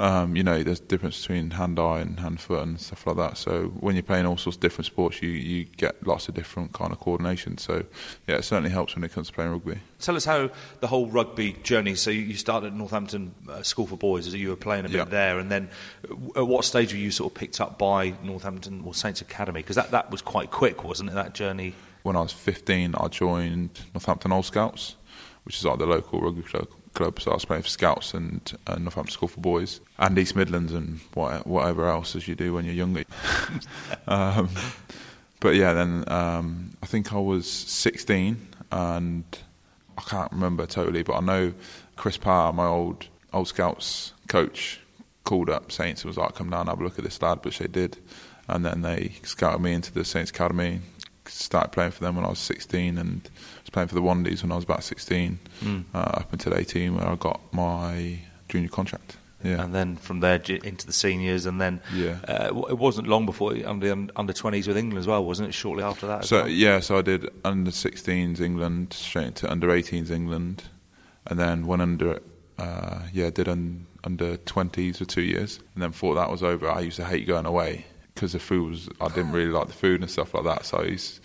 Um, 0.00 0.36
you 0.36 0.44
know, 0.44 0.62
there's 0.62 0.78
a 0.78 0.84
difference 0.84 1.20
between 1.20 1.50
hand-eye 1.50 1.98
and 2.00 2.20
hand-foot 2.20 2.62
and 2.62 2.80
stuff 2.80 3.04
like 3.04 3.16
that. 3.16 3.36
So 3.36 3.64
when 3.80 3.96
you're 3.96 4.04
playing 4.04 4.26
all 4.26 4.36
sorts 4.36 4.56
of 4.56 4.60
different 4.60 4.86
sports, 4.86 5.20
you, 5.20 5.30
you 5.30 5.64
get 5.64 6.06
lots 6.06 6.28
of 6.28 6.34
different 6.36 6.72
kind 6.72 6.92
of 6.92 7.00
coordination. 7.00 7.58
So 7.58 7.84
yeah, 8.28 8.36
it 8.36 8.42
certainly 8.44 8.70
helps 8.70 8.94
when 8.94 9.02
it 9.02 9.12
comes 9.12 9.26
to 9.26 9.32
playing 9.32 9.50
rugby. 9.50 9.78
Tell 9.98 10.14
us 10.14 10.24
how 10.24 10.50
the 10.78 10.86
whole 10.86 11.08
rugby 11.08 11.54
journey. 11.64 11.96
So 11.96 12.10
you 12.10 12.36
started 12.36 12.68
at 12.68 12.72
Northampton 12.74 13.34
uh, 13.50 13.62
School 13.64 13.88
for 13.88 13.96
Boys, 13.96 14.28
as 14.28 14.34
you 14.34 14.50
were 14.50 14.56
playing 14.56 14.84
a 14.84 14.88
bit 14.88 14.98
Yeah. 14.98 15.04
there, 15.06 15.38
and 15.40 15.50
then 15.50 15.68
uh, 16.08 16.40
at 16.42 16.46
what 16.46 16.64
stage 16.64 16.92
were 16.92 16.98
you 17.00 17.10
sort 17.10 17.32
of 17.32 17.36
picked 17.36 17.60
up 17.60 17.76
by 17.76 18.14
Northampton 18.22 18.82
or 18.84 18.94
Saints 18.94 19.20
Academy? 19.20 19.62
Because 19.62 19.74
that, 19.76 19.90
that 19.90 20.12
was 20.12 20.22
quite 20.22 20.52
quick, 20.52 20.84
wasn't 20.84 21.10
it? 21.10 21.14
That 21.14 21.34
journey. 21.34 21.74
When 22.04 22.14
I 22.14 22.20
was 22.20 22.32
15, 22.32 22.94
I 22.94 23.08
joined 23.08 23.70
Northampton 23.94 24.30
Old 24.30 24.44
Scouts, 24.46 24.94
which 25.42 25.56
is 25.58 25.64
like 25.64 25.80
the 25.80 25.86
local 25.86 26.20
rugby 26.20 26.42
club. 26.42 26.68
Club. 26.98 27.20
So 27.20 27.30
I 27.30 27.34
was 27.34 27.44
playing 27.44 27.62
for 27.62 27.68
Scouts 27.68 28.12
and, 28.12 28.52
and 28.66 28.84
Northampton 28.84 29.12
School 29.12 29.28
for 29.28 29.40
Boys 29.40 29.80
and 29.98 30.18
East 30.18 30.36
Midlands 30.36 30.72
and 30.72 30.98
what, 31.14 31.46
whatever 31.46 31.88
else 31.88 32.16
as 32.16 32.26
you 32.26 32.34
do 32.34 32.52
when 32.52 32.64
you're 32.64 32.74
younger. 32.74 33.04
um, 34.08 34.50
but 35.40 35.54
yeah, 35.54 35.72
then 35.72 36.04
um, 36.08 36.76
I 36.82 36.86
think 36.86 37.12
I 37.12 37.18
was 37.18 37.48
16 37.48 38.36
and 38.72 39.24
I 39.96 40.02
can't 40.02 40.32
remember 40.32 40.66
totally, 40.66 41.02
but 41.02 41.14
I 41.14 41.20
know 41.20 41.54
Chris 41.96 42.16
Parr, 42.16 42.52
my 42.52 42.66
old 42.66 43.06
old 43.32 43.48
Scouts 43.48 44.12
coach, 44.28 44.80
called 45.24 45.50
up 45.50 45.72
Saints 45.72 46.02
and 46.02 46.08
was 46.08 46.16
like, 46.16 46.34
"Come 46.34 46.50
down, 46.50 46.60
and 46.60 46.68
have 46.68 46.80
a 46.80 46.84
look 46.84 46.98
at 46.98 47.04
this 47.04 47.20
lad," 47.20 47.44
which 47.44 47.58
they 47.58 47.66
did, 47.66 47.98
and 48.46 48.64
then 48.64 48.82
they 48.82 49.12
scouted 49.24 49.60
me 49.60 49.72
into 49.72 49.92
the 49.92 50.04
Saints 50.04 50.30
Academy. 50.30 50.80
Started 51.26 51.70
playing 51.70 51.90
for 51.90 52.04
them 52.04 52.16
when 52.16 52.24
I 52.24 52.28
was 52.28 52.38
16, 52.38 52.96
and 52.96 53.28
playing 53.78 53.88
for 53.88 53.94
the 53.94 54.02
Wandies 54.02 54.42
when 54.42 54.50
I 54.50 54.56
was 54.56 54.64
about 54.64 54.82
16, 54.82 55.38
Mm. 55.62 55.84
uh, 55.94 55.98
up 55.98 56.32
until 56.32 56.54
18, 56.56 56.96
where 56.96 57.06
I 57.06 57.14
got 57.14 57.40
my 57.52 58.18
junior 58.48 58.68
contract. 58.68 59.16
Yeah, 59.44 59.62
And 59.62 59.72
then 59.72 59.94
from 59.96 60.18
there 60.18 60.40
into 60.64 60.84
the 60.84 60.92
seniors, 60.92 61.46
and 61.46 61.60
then 61.60 61.80
Yeah. 61.94 62.16
uh, 62.26 62.48
it 62.70 62.76
wasn't 62.78 63.06
long 63.06 63.24
before 63.24 63.54
under 63.64 63.88
under 64.16 64.32
twenties 64.32 64.66
with 64.66 64.76
England 64.76 64.98
as 64.98 65.06
well, 65.06 65.24
wasn't 65.24 65.48
it? 65.50 65.52
Shortly 65.52 65.84
after 65.84 66.08
that. 66.08 66.24
So 66.24 66.38
well? 66.38 66.48
yeah, 66.48 66.80
so 66.80 66.98
I 66.98 67.02
did 67.02 67.28
under 67.44 67.70
16s 67.70 68.40
England, 68.40 68.92
straight 68.94 69.28
into 69.28 69.48
under 69.48 69.68
18s 69.68 70.10
England, 70.10 70.64
and 71.28 71.38
then 71.38 71.66
went 71.68 71.82
under 71.82 72.20
uh, 72.58 73.02
yeah 73.12 73.30
did 73.30 73.46
un, 73.48 73.86
under 74.02 74.36
20s 74.38 74.96
for 74.98 75.04
two 75.04 75.22
years, 75.22 75.60
and 75.74 75.82
then 75.84 75.92
thought 75.92 76.14
that 76.16 76.30
was 76.30 76.42
over. 76.42 76.68
I 76.68 76.80
used 76.80 76.96
to 76.96 77.04
hate 77.04 77.24
going 77.28 77.46
away 77.46 77.86
because 78.14 78.32
the 78.32 78.40
food 78.40 78.70
was 78.70 78.88
I 79.00 79.06
didn't 79.06 79.30
really 79.30 79.52
like 79.52 79.68
the 79.68 79.72
food 79.84 80.00
and 80.00 80.10
stuff 80.10 80.34
like 80.34 80.42
that. 80.50 80.64
So 80.66 80.78
I, 80.78 80.86
used, 80.86 81.20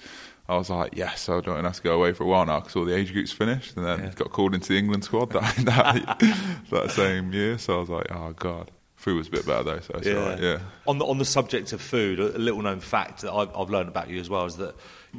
I 0.50 0.58
was 0.58 0.70
like, 0.70 0.96
yes, 0.96 1.30
I 1.30 1.40
don't 1.40 1.64
have 1.64 1.76
to 1.78 1.82
go 1.82 1.96
away 1.96 2.12
for 2.14 2.24
a 2.26 2.28
while 2.28 2.46
now 2.46 2.60
because 2.60 2.76
all 2.76 2.84
the 2.86 2.94
age 2.96 3.14
groups 3.14 3.32
finished, 3.32 3.78
and 3.78 3.86
then 3.86 4.00
Yeah. 4.04 4.12
got 4.16 4.30
called 4.32 4.54
into 4.54 4.70
the 4.70 4.78
England 4.78 5.04
squad 5.06 5.32
that 5.32 5.56
that, 5.66 6.64
that 6.70 6.92
same 6.92 7.32
year. 7.32 7.58
So 7.58 7.78
I 7.78 7.80
was 7.80 7.90
like, 7.90 8.08
oh 8.12 8.34
god, 8.34 8.70
food 8.98 9.18
was 9.18 9.28
a 9.30 9.32
bit 9.32 9.46
better 9.46 9.64
though. 9.64 9.80
So 9.80 9.94
it's 10.00 10.08
alright, 10.08 10.40
yeah. 10.42 10.60
On 10.86 10.98
the 10.98 11.06
on 11.06 11.18
the 11.18 11.26
subject 11.26 11.72
of 11.72 11.82
food, 11.82 12.20
a, 12.20 12.36
a 12.36 12.40
little 12.40 12.62
known 12.62 12.82
fact 12.82 13.22
that 13.22 13.32
I've, 13.32 13.56
I've 13.56 13.70
learned 13.70 13.88
about 13.90 14.10
you 14.10 14.20
as 14.20 14.30
well 14.30 14.46
is 14.46 14.58
that 14.58 14.76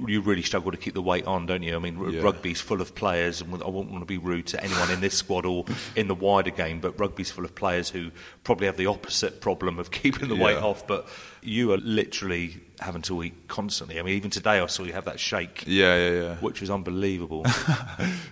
you 0.06 0.20
really 0.20 0.42
struggle 0.42 0.70
to 0.72 0.76
keep 0.76 0.94
the 0.94 1.02
weight 1.02 1.24
on, 1.26 1.46
don't 1.46 1.62
you? 1.62 1.76
I 1.76 1.78
mean, 1.78 1.96
r- 1.98 2.10
Yeah. 2.10 2.20
rugby's 2.22 2.60
full 2.60 2.80
of 2.80 2.94
players, 2.94 3.40
and 3.40 3.52
I 3.62 3.68
wouldn't 3.68 3.90
want 3.92 4.00
to 4.02 4.06
be 4.06 4.18
rude 4.18 4.46
to 4.48 4.62
anyone 4.62 4.90
in 4.90 5.00
this 5.00 5.14
squad 5.16 5.46
or 5.46 5.64
in 5.94 6.08
the 6.08 6.14
wider 6.16 6.50
game, 6.50 6.80
but 6.80 6.98
rugby's 6.98 7.30
full 7.30 7.44
of 7.44 7.54
players 7.54 7.90
who 7.90 8.10
probably 8.42 8.66
have 8.66 8.76
the 8.76 8.86
opposite 8.86 9.40
problem 9.40 9.78
of 9.78 9.90
keeping 9.92 10.28
the 10.28 10.34
weight 10.36 10.56
off. 10.56 10.86
But 10.86 11.08
you 11.42 11.72
are 11.72 11.76
literally 11.78 12.60
having 12.80 13.02
to 13.02 13.22
eat 13.22 13.34
constantly. 13.48 14.00
I 14.00 14.02
mean, 14.02 14.14
even 14.16 14.30
today 14.30 14.58
I 14.58 14.66
saw 14.66 14.82
you 14.82 14.92
have 14.94 15.04
that 15.04 15.20
shake, 15.20 15.62
Yeah, 15.66 15.96
yeah, 15.96 16.10
yeah. 16.22 16.34
which 16.36 16.60
was 16.60 16.70
unbelievable. 16.70 17.44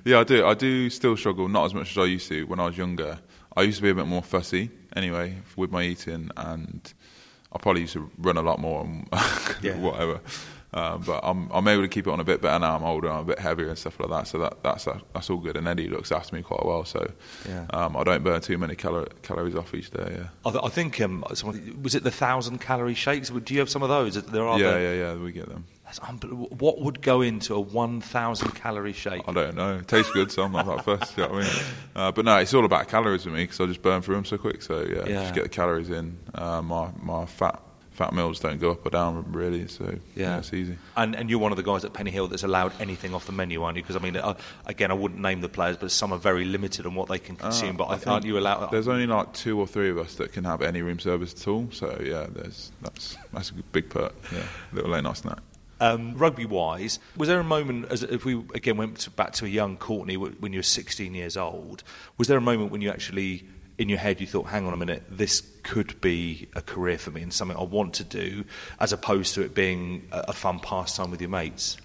Yeah, 0.05 0.19
I 0.19 0.25
do. 0.25 0.45
I 0.45 0.55
do 0.55 0.91
still 0.91 1.17
struggle, 1.17 1.47
not 1.49 1.65
as 1.67 1.75
much 1.75 1.93
as 1.93 1.99
I 1.99 2.07
used 2.07 2.27
to 2.29 2.43
when 2.45 2.59
I 2.59 2.67
was 2.67 2.77
younger. 2.77 3.21
I 3.57 3.63
used 3.63 3.77
to 3.77 3.83
be 3.83 3.91
a 3.91 3.95
bit 3.95 4.07
more 4.07 4.23
fussy, 4.23 4.71
anyway, 4.97 5.37
with 5.57 5.71
my 5.71 5.85
eating, 5.85 6.31
and 6.37 6.93
I 7.53 7.59
probably 7.59 7.83
used 7.83 7.93
to 7.93 8.11
run 8.19 8.37
a 8.37 8.43
lot 8.43 8.59
more 8.59 8.83
and 8.85 9.09
Yeah. 9.63 9.77
whatever. 9.79 10.21
Um, 10.75 11.03
but 11.07 11.21
I'm 11.23 11.51
I'm 11.53 11.69
able 11.69 11.83
to 11.83 11.89
keep 11.89 12.07
it 12.07 12.11
on 12.11 12.19
a 12.21 12.25
bit 12.25 12.41
better 12.41 12.59
now. 12.59 12.75
I'm 12.77 12.83
older, 12.85 13.11
I'm 13.11 13.21
a 13.21 13.25
bit 13.25 13.39
heavier 13.39 13.69
and 13.69 13.77
stuff 13.79 14.01
like 14.01 14.09
that. 14.11 14.27
So 14.27 14.39
that 14.39 14.63
that's 14.63 14.87
that's 15.13 15.29
all 15.29 15.37
good. 15.37 15.57
And 15.57 15.69
Eddie 15.69 15.89
looks 15.89 16.11
after 16.11 16.35
me 16.35 16.43
quite 16.43 16.65
well, 16.65 16.85
so 16.85 17.11
Yeah. 17.49 17.67
um, 17.71 17.97
I 17.97 18.05
don't 18.05 18.25
burn 18.25 18.41
too 18.41 18.57
many 18.57 18.75
calor- 18.75 19.09
calories 19.23 19.55
off 19.55 19.75
each 19.75 19.91
day. 19.91 20.13
Yeah, 20.17 20.29
I, 20.47 20.51
th- 20.51 20.65
I 20.65 20.69
think 20.69 21.01
um, 21.03 21.25
someone, 21.35 21.83
was 21.83 21.95
it 21.95 22.05
the 22.05 22.11
thousand 22.11 22.59
calorie 22.63 22.95
shakes? 22.95 23.29
Do 23.29 23.53
you 23.55 23.61
have 23.61 23.69
some 23.69 23.83
of 23.83 23.91
those? 23.91 24.15
There 24.23 24.47
are. 24.47 24.59
yeah, 24.59 24.73
the- 24.73 24.81
yeah, 24.81 24.93
yeah. 24.95 25.15
We 25.17 25.33
get 25.33 25.49
them. 25.49 25.65
That's. 25.85 25.99
What 25.99 26.81
would 26.81 27.03
go 27.03 27.21
into 27.21 27.55
a 27.55 27.61
1,000 27.61 28.53
calorie 28.53 28.95
shake? 28.95 29.23
I 29.29 29.33
don't 29.33 29.55
know. 29.57 29.77
It 29.77 29.89
tastes 29.89 30.11
good, 30.13 30.33
so 30.33 30.45
I'm 30.45 30.53
not 30.53 30.65
that 30.65 30.85
fussed. 30.87 31.19
You 31.19 31.25
know 31.25 31.33
what 31.35 31.43
I 31.45 31.47
mean? 31.49 31.63
Uh, 31.95 32.13
but 32.13 32.25
no, 32.25 32.37
it's 32.39 32.55
all 32.55 32.65
about 32.65 32.89
calories 32.89 33.27
with 33.27 33.35
me 33.35 33.43
because 33.45 33.61
I 33.61 33.67
just 33.67 33.83
burn 33.83 34.01
through 34.01 34.15
them 34.15 34.25
so 34.25 34.39
quick. 34.39 34.63
So 34.63 34.81
yeah, 34.81 35.05
Yeah. 35.07 35.23
just 35.23 35.35
get 35.35 35.43
the 35.43 35.51
calories 35.51 35.91
in. 35.91 36.17
Uh, 36.35 36.63
my 36.63 36.89
my 37.03 37.27
fat 37.27 37.61
fat 37.93 38.13
meals 38.13 38.41
don't 38.41 38.59
go 38.59 38.71
up 38.73 38.85
or 38.87 38.91
down 38.91 39.25
really. 39.33 39.69
So 39.69 39.85
Yeah. 40.15 40.23
yeah, 40.35 40.39
it's 40.39 40.53
easy. 40.53 40.77
And, 40.97 41.15
and 41.15 41.29
you're 41.31 41.39
one 41.39 41.53
of 41.53 41.57
the 41.57 41.63
guys 41.63 41.85
at 41.85 41.93
Pennyhill 41.93 42.31
that's 42.31 42.43
allowed 42.43 42.73
anything 42.81 43.15
off 43.15 43.27
the 43.27 43.33
menu, 43.33 43.63
aren't 43.63 43.77
you? 43.77 43.83
Because 43.83 43.97
I 43.97 44.01
mean, 44.01 44.17
uh, 44.17 44.35
again, 44.67 44.91
I 44.91 44.95
wouldn't 44.95 45.21
name 45.21 45.41
the 45.41 45.49
players, 45.49 45.77
but 45.77 45.91
some 45.91 46.13
are 46.13 46.19
very 46.19 46.45
limited 46.45 46.87
on 46.87 46.95
what 46.95 47.09
they 47.09 47.19
can 47.19 47.37
consume. 47.37 47.81
Uh, 47.81 47.85
I 47.85 47.89
but 47.89 47.97
think 47.99 48.07
aren't 48.09 48.25
you 48.25 48.39
allowed? 48.39 48.71
There's 48.71 48.89
only 48.89 49.07
like 49.07 49.33
two 49.35 49.59
or 49.61 49.67
three 49.67 49.91
of 49.91 49.99
us 49.99 50.15
that 50.17 50.33
can 50.33 50.45
have 50.45 50.63
any 50.63 50.83
room 50.83 50.99
service 50.99 51.33
at 51.35 51.49
all. 51.49 51.69
So 51.71 52.01
yeah, 52.05 52.27
there's 52.31 52.73
that's 52.83 53.17
that's 53.33 53.51
a 53.51 53.55
big 53.55 53.91
perk. 53.91 54.15
Yeah, 54.33 54.43
little 54.73 54.91
late 54.91 55.05
night 55.05 55.17
snack. 55.17 55.39
Um, 55.81 56.15
rugby 56.17 56.47
wise, 56.47 57.01
was 57.17 57.29
there 57.29 57.41
a 57.41 57.45
moment, 57.45 57.87
as 57.91 58.05
if 58.05 58.25
we 58.25 58.35
again 58.55 58.77
went 58.77 58.99
to, 58.99 59.11
back 59.11 59.33
to 59.33 59.47
a 59.47 59.49
young 59.49 59.77
Courtney 59.77 60.17
when 60.17 60.53
you 60.53 60.61
were 60.61 60.63
16 60.63 61.13
years 61.13 61.37
old, 61.37 61.83
was 62.19 62.29
there 62.29 62.39
a 62.39 62.41
moment 62.41 62.71
when 62.71 62.81
you 62.83 62.89
actually, 62.89 63.45
in 63.83 63.89
your 63.89 63.99
head, 63.99 64.21
you 64.21 64.27
thought, 64.27 64.47
hang 64.47 64.67
on 64.67 64.73
a 64.73 64.77
minute, 64.77 65.03
this 65.11 65.43
could 65.63 66.01
be 66.01 66.49
a 66.55 66.63
career 66.63 66.99
for 66.99 67.11
me 67.11 67.23
and 67.23 67.33
something 67.33 67.57
I 67.57 67.63
want 67.63 67.95
to 67.95 68.05
do, 68.05 68.45
as 68.81 68.93
opposed 68.93 69.35
to 69.35 69.43
it 69.43 69.55
being 69.55 70.09
a, 70.11 70.33
fun 70.33 70.59
pastime 70.59 71.11
with 71.11 71.21
your 71.21 71.31
mates? 71.31 71.77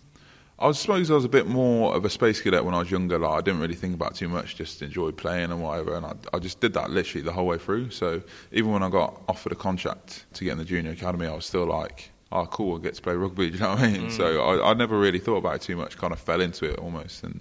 I 0.59 0.71
suppose 0.71 1.11
I 1.11 1.13
was 1.13 1.25
a 1.25 1.29
bit 1.29 1.47
more 1.47 1.94
of 1.95 2.03
a 2.03 2.09
space 2.09 2.41
cadet 2.41 2.65
when 2.65 2.73
I 2.73 2.79
was 2.79 2.89
younger. 2.89 3.19
Like 3.19 3.31
I 3.31 3.41
didn't 3.41 3.59
really 3.59 3.75
think 3.75 3.94
about 3.94 4.11
it 4.11 4.15
too 4.15 4.27
much, 4.27 4.55
just 4.55 4.81
enjoyed 4.81 5.15
playing 5.15 5.51
and 5.51 5.61
whatever. 5.61 5.95
And 5.95 6.05
I, 6.05 6.13
I 6.33 6.39
just 6.39 6.59
did 6.61 6.73
that 6.73 6.89
literally 6.89 7.23
the 7.23 7.31
whole 7.31 7.45
way 7.45 7.59
through. 7.59 7.91
So 7.91 8.23
even 8.51 8.71
when 8.71 8.81
I 8.81 8.89
got 8.89 9.21
offered 9.27 9.51
a 9.51 9.55
contract 9.55 10.25
to 10.33 10.43
get 10.43 10.53
in 10.53 10.57
the 10.57 10.65
junior 10.65 10.91
academy, 10.91 11.27
I 11.27 11.35
was 11.35 11.45
still 11.45 11.65
like, 11.65 12.09
"Oh, 12.31 12.47
cool, 12.47 12.77
I 12.77 12.81
get 12.81 12.95
to 12.95 13.01
play 13.03 13.13
rugby." 13.13 13.50
Do 13.51 13.57
you 13.57 13.63
know 13.63 13.69
what 13.69 13.79
I 13.79 13.91
mean? 13.91 14.07
Mm. 14.07 14.11
So 14.11 14.41
I, 14.41 14.71
I 14.71 14.73
never 14.73 14.97
really 14.97 15.19
thought 15.19 15.38
about 15.38 15.57
it 15.57 15.61
too 15.61 15.75
much. 15.75 15.95
Kind 15.95 16.11
of 16.11 16.19
fell 16.19 16.41
into 16.41 16.65
it 16.65 16.79
almost, 16.79 17.23
and 17.23 17.39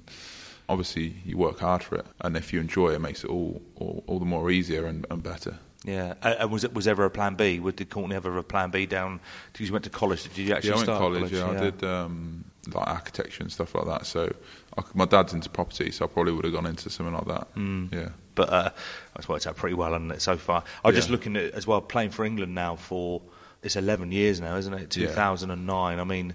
obviously 0.68 1.16
you 1.24 1.36
work 1.36 1.58
hard 1.60 1.82
for 1.82 1.96
it. 1.96 2.06
And 2.20 2.36
if 2.36 2.52
you 2.52 2.60
enjoy 2.60 2.90
it, 2.90 2.94
it 2.96 3.00
makes 3.00 3.24
it 3.24 3.30
all 3.30 3.60
all, 3.76 4.04
all 4.06 4.18
the 4.18 4.24
more 4.24 4.50
easier 4.50 4.86
and, 4.86 5.06
and 5.10 5.22
better. 5.22 5.58
Yeah, 5.84 6.14
Uh, 6.22 6.34
and 6.40 6.50
was 6.50 6.64
it 6.64 6.74
was 6.74 6.88
ever 6.88 7.04
a 7.04 7.10
plan 7.10 7.34
B? 7.36 7.58
Did 7.58 7.90
Courtney 7.90 8.16
ever 8.16 8.30
have 8.30 8.38
a 8.38 8.42
plan 8.42 8.70
B 8.70 8.86
down? 8.86 9.20
Because 9.52 9.68
you 9.68 9.72
went 9.72 9.84
to 9.84 9.90
college. 9.90 10.24
Did 10.24 10.36
you 10.38 10.52
actually 10.54 10.70
yeah, 10.70 10.74
I 10.74 10.78
went 10.78 10.86
to 10.88 10.94
start 10.96 11.00
college. 11.00 11.32
Yeah, 11.32 11.50
I 11.50 11.70
did 11.70 11.84
um, 11.84 12.44
like 12.74 12.88
architecture 12.88 13.42
and 13.44 13.52
stuff 13.52 13.74
like 13.76 13.84
that. 13.86 14.04
So 14.06 14.32
I, 14.76 14.82
my 14.94 15.04
dad's 15.04 15.32
into 15.32 15.48
property, 15.48 15.92
so 15.92 16.04
I 16.04 16.08
probably 16.08 16.32
would 16.32 16.44
have 16.44 16.54
gone 16.54 16.66
into 16.66 16.90
something 16.90 17.14
like 17.14 17.26
that. 17.26 17.54
Mm. 17.54 17.92
Yeah. 17.94 18.08
but 18.34 18.48
uh, 18.50 18.70
it's 19.16 19.28
worked 19.28 19.46
out 19.46 19.54
pretty 19.56 19.74
well, 19.74 19.92
hasn't 19.92 20.10
it, 20.12 20.22
so 20.22 20.36
far? 20.36 20.64
I 20.84 20.88
was 20.88 20.96
just 20.96 21.10
looking 21.10 21.36
at 21.36 21.52
as 21.52 21.66
well 21.68 21.80
playing 21.80 22.10
for 22.10 22.24
England 22.24 22.54
now 22.54 22.74
for 22.76 23.22
it's 23.62 23.76
11 23.76 24.10
years 24.12 24.40
now, 24.40 24.56
isn't 24.56 24.74
it? 24.74 24.96
Yeah. 24.96 25.06
2009. 25.08 26.00
I 26.00 26.04
mean, 26.04 26.30
uh, 26.30 26.34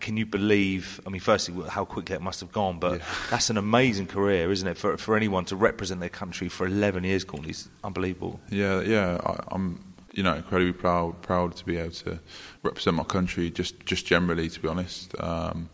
can 0.00 0.16
you 0.16 0.26
believe? 0.26 1.00
I 1.06 1.10
mean, 1.10 1.20
firstly, 1.20 1.54
how 1.68 1.84
quickly 1.84 2.14
it 2.16 2.22
must 2.22 2.40
have 2.40 2.52
gone, 2.52 2.78
but 2.78 2.98
Yeah. 2.98 3.04
that's 3.30 3.50
an 3.50 3.56
amazing 3.58 4.06
career, 4.06 4.50
isn't 4.50 4.66
it? 4.66 4.78
For 4.78 4.96
for 4.96 5.16
anyone 5.16 5.44
to 5.46 5.56
represent 5.56 6.00
their 6.00 6.08
country 6.08 6.48
for 6.48 6.66
11 6.66 7.04
years, 7.04 7.24
Courtney, 7.24 7.50
it's 7.50 7.68
unbelievable. 7.84 8.40
Yeah, 8.50 8.80
yeah. 8.80 9.18
I, 9.24 9.54
I'm, 9.54 9.80
you 10.12 10.22
know, 10.22 10.34
incredibly 10.34 10.72
proud, 10.72 11.20
proud 11.22 11.56
to 11.56 11.64
be 11.64 11.76
able 11.76 11.92
to 11.92 12.18
represent 12.62 12.96
my 12.96 13.04
country. 13.04 13.50
Just, 13.50 13.84
just 13.86 14.06
generally, 14.06 14.48
to 14.48 14.60
be 14.60 14.68
honest, 14.68 15.14
um, 15.20 15.68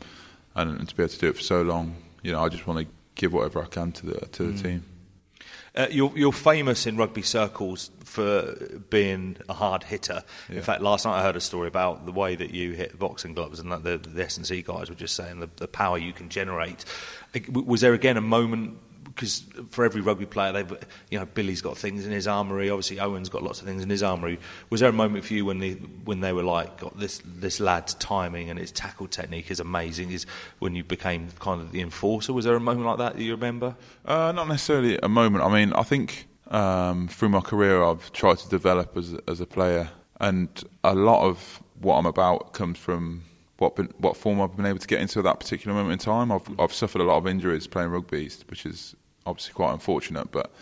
and, 0.54 0.78
and 0.78 0.88
to 0.88 0.94
be 0.96 1.02
able 1.02 1.12
to 1.12 1.18
do 1.18 1.28
it 1.28 1.36
for 1.36 1.42
so 1.42 1.62
long. 1.62 1.96
You 2.22 2.32
know, 2.32 2.42
I 2.44 2.48
just 2.48 2.66
want 2.66 2.80
to 2.80 2.86
give 3.14 3.32
whatever 3.32 3.62
I 3.62 3.66
can 3.66 3.92
to 3.92 4.06
the 4.06 4.26
to 4.26 4.52
the 4.52 4.62
team. 4.62 4.84
Uh, 5.76 5.86
you're, 5.90 6.12
you're 6.16 6.32
famous 6.32 6.86
in 6.86 6.96
rugby 6.96 7.20
circles 7.20 7.90
for 8.04 8.54
being 8.88 9.36
a 9.48 9.52
hard 9.52 9.82
hitter. 9.82 10.22
In 10.48 10.62
fact, 10.62 10.80
last 10.80 11.04
night 11.04 11.18
I 11.18 11.22
heard 11.22 11.36
a 11.36 11.40
story 11.40 11.68
about 11.68 12.06
the 12.06 12.12
way 12.12 12.34
that 12.34 12.54
you 12.54 12.72
hit 12.72 12.98
boxing 12.98 13.34
gloves, 13.34 13.60
and 13.60 13.70
that 13.70 13.84
the, 13.84 13.98
the 13.98 14.24
S 14.24 14.38
and 14.38 14.46
C 14.46 14.62
guys 14.62 14.88
were 14.88 14.94
just 14.94 15.14
saying 15.14 15.40
the, 15.40 15.50
the 15.56 15.68
power 15.68 15.98
you 15.98 16.14
can 16.14 16.30
generate. 16.30 16.86
Uh, 17.34 17.40
Was 17.64 17.82
there 17.82 17.92
again 17.92 18.16
a 18.16 18.22
moment? 18.22 18.78
Because 19.16 19.44
for 19.70 19.84
every 19.86 20.02
rugby 20.02 20.26
player, 20.26 20.52
they've 20.52 20.70
you 21.10 21.18
know 21.18 21.24
Billy's 21.24 21.62
got 21.62 21.78
things 21.78 22.04
in 22.04 22.12
his 22.12 22.28
armory. 22.28 22.68
Obviously, 22.68 23.00
Owen's 23.00 23.30
got 23.30 23.42
lots 23.42 23.60
of 23.60 23.66
things 23.66 23.82
in 23.82 23.88
his 23.88 24.02
armory. 24.02 24.38
Was 24.68 24.80
there 24.80 24.90
a 24.90 24.92
moment 24.92 25.24
for 25.24 25.32
you 25.32 25.46
when 25.46 25.58
they 25.58 25.72
when 26.04 26.20
they 26.20 26.34
were 26.34 26.42
like, 26.42 26.78
"Got 26.78 26.98
this 27.00 27.22
this 27.24 27.58
lad's 27.58 27.94
timing 27.94 28.50
and 28.50 28.58
his 28.58 28.70
tackle 28.70 29.08
technique 29.08 29.50
is 29.50 29.58
amazing"? 29.58 30.12
Is 30.12 30.26
when 30.58 30.74
you 30.74 30.84
became 30.84 31.28
kind 31.38 31.62
of 31.62 31.72
the 31.72 31.80
enforcer? 31.80 32.34
Was 32.34 32.44
there 32.44 32.54
a 32.54 32.60
moment 32.60 32.86
like 32.86 32.98
that 32.98 33.16
that 33.16 33.22
you 33.22 33.32
remember? 33.32 33.74
Uh, 34.04 34.32
not 34.32 34.48
necessarily 34.48 34.98
a 35.02 35.08
moment. 35.08 35.42
I 35.42 35.48
mean, 35.48 35.72
I 35.72 35.82
think 35.82 36.28
um, 36.48 37.08
through 37.08 37.30
my 37.30 37.40
career, 37.40 37.82
I've 37.82 38.12
tried 38.12 38.38
to 38.38 38.48
develop 38.50 38.96
as 38.96 39.16
as 39.26 39.40
a 39.40 39.46
player, 39.46 39.88
and 40.20 40.48
a 40.84 40.94
lot 40.94 41.24
of 41.26 41.62
what 41.80 41.96
I'm 41.96 42.06
about 42.06 42.52
comes 42.52 42.78
from 42.78 43.22
what 43.58 43.76
been, 43.76 43.92
what 43.98 44.16
form 44.16 44.40
I've 44.40 44.56
been 44.56 44.66
able 44.66 44.78
to 44.78 44.86
get 44.86 45.00
into 45.00 45.18
at 45.18 45.24
that 45.24 45.40
particular 45.40 45.74
moment 45.74 45.92
in 45.94 45.98
time. 45.98 46.30
I've 46.30 46.48
I've 46.60 46.72
suffered 46.72 47.00
a 47.00 47.04
lot 47.04 47.16
of 47.16 47.26
injuries 47.26 47.66
playing 47.66 47.90
rugby, 47.90 48.30
which 48.48 48.66
is 48.66 48.94
obviously 49.26 49.52
quite 49.52 49.72
unfortunate. 49.72 50.32
But 50.32 50.52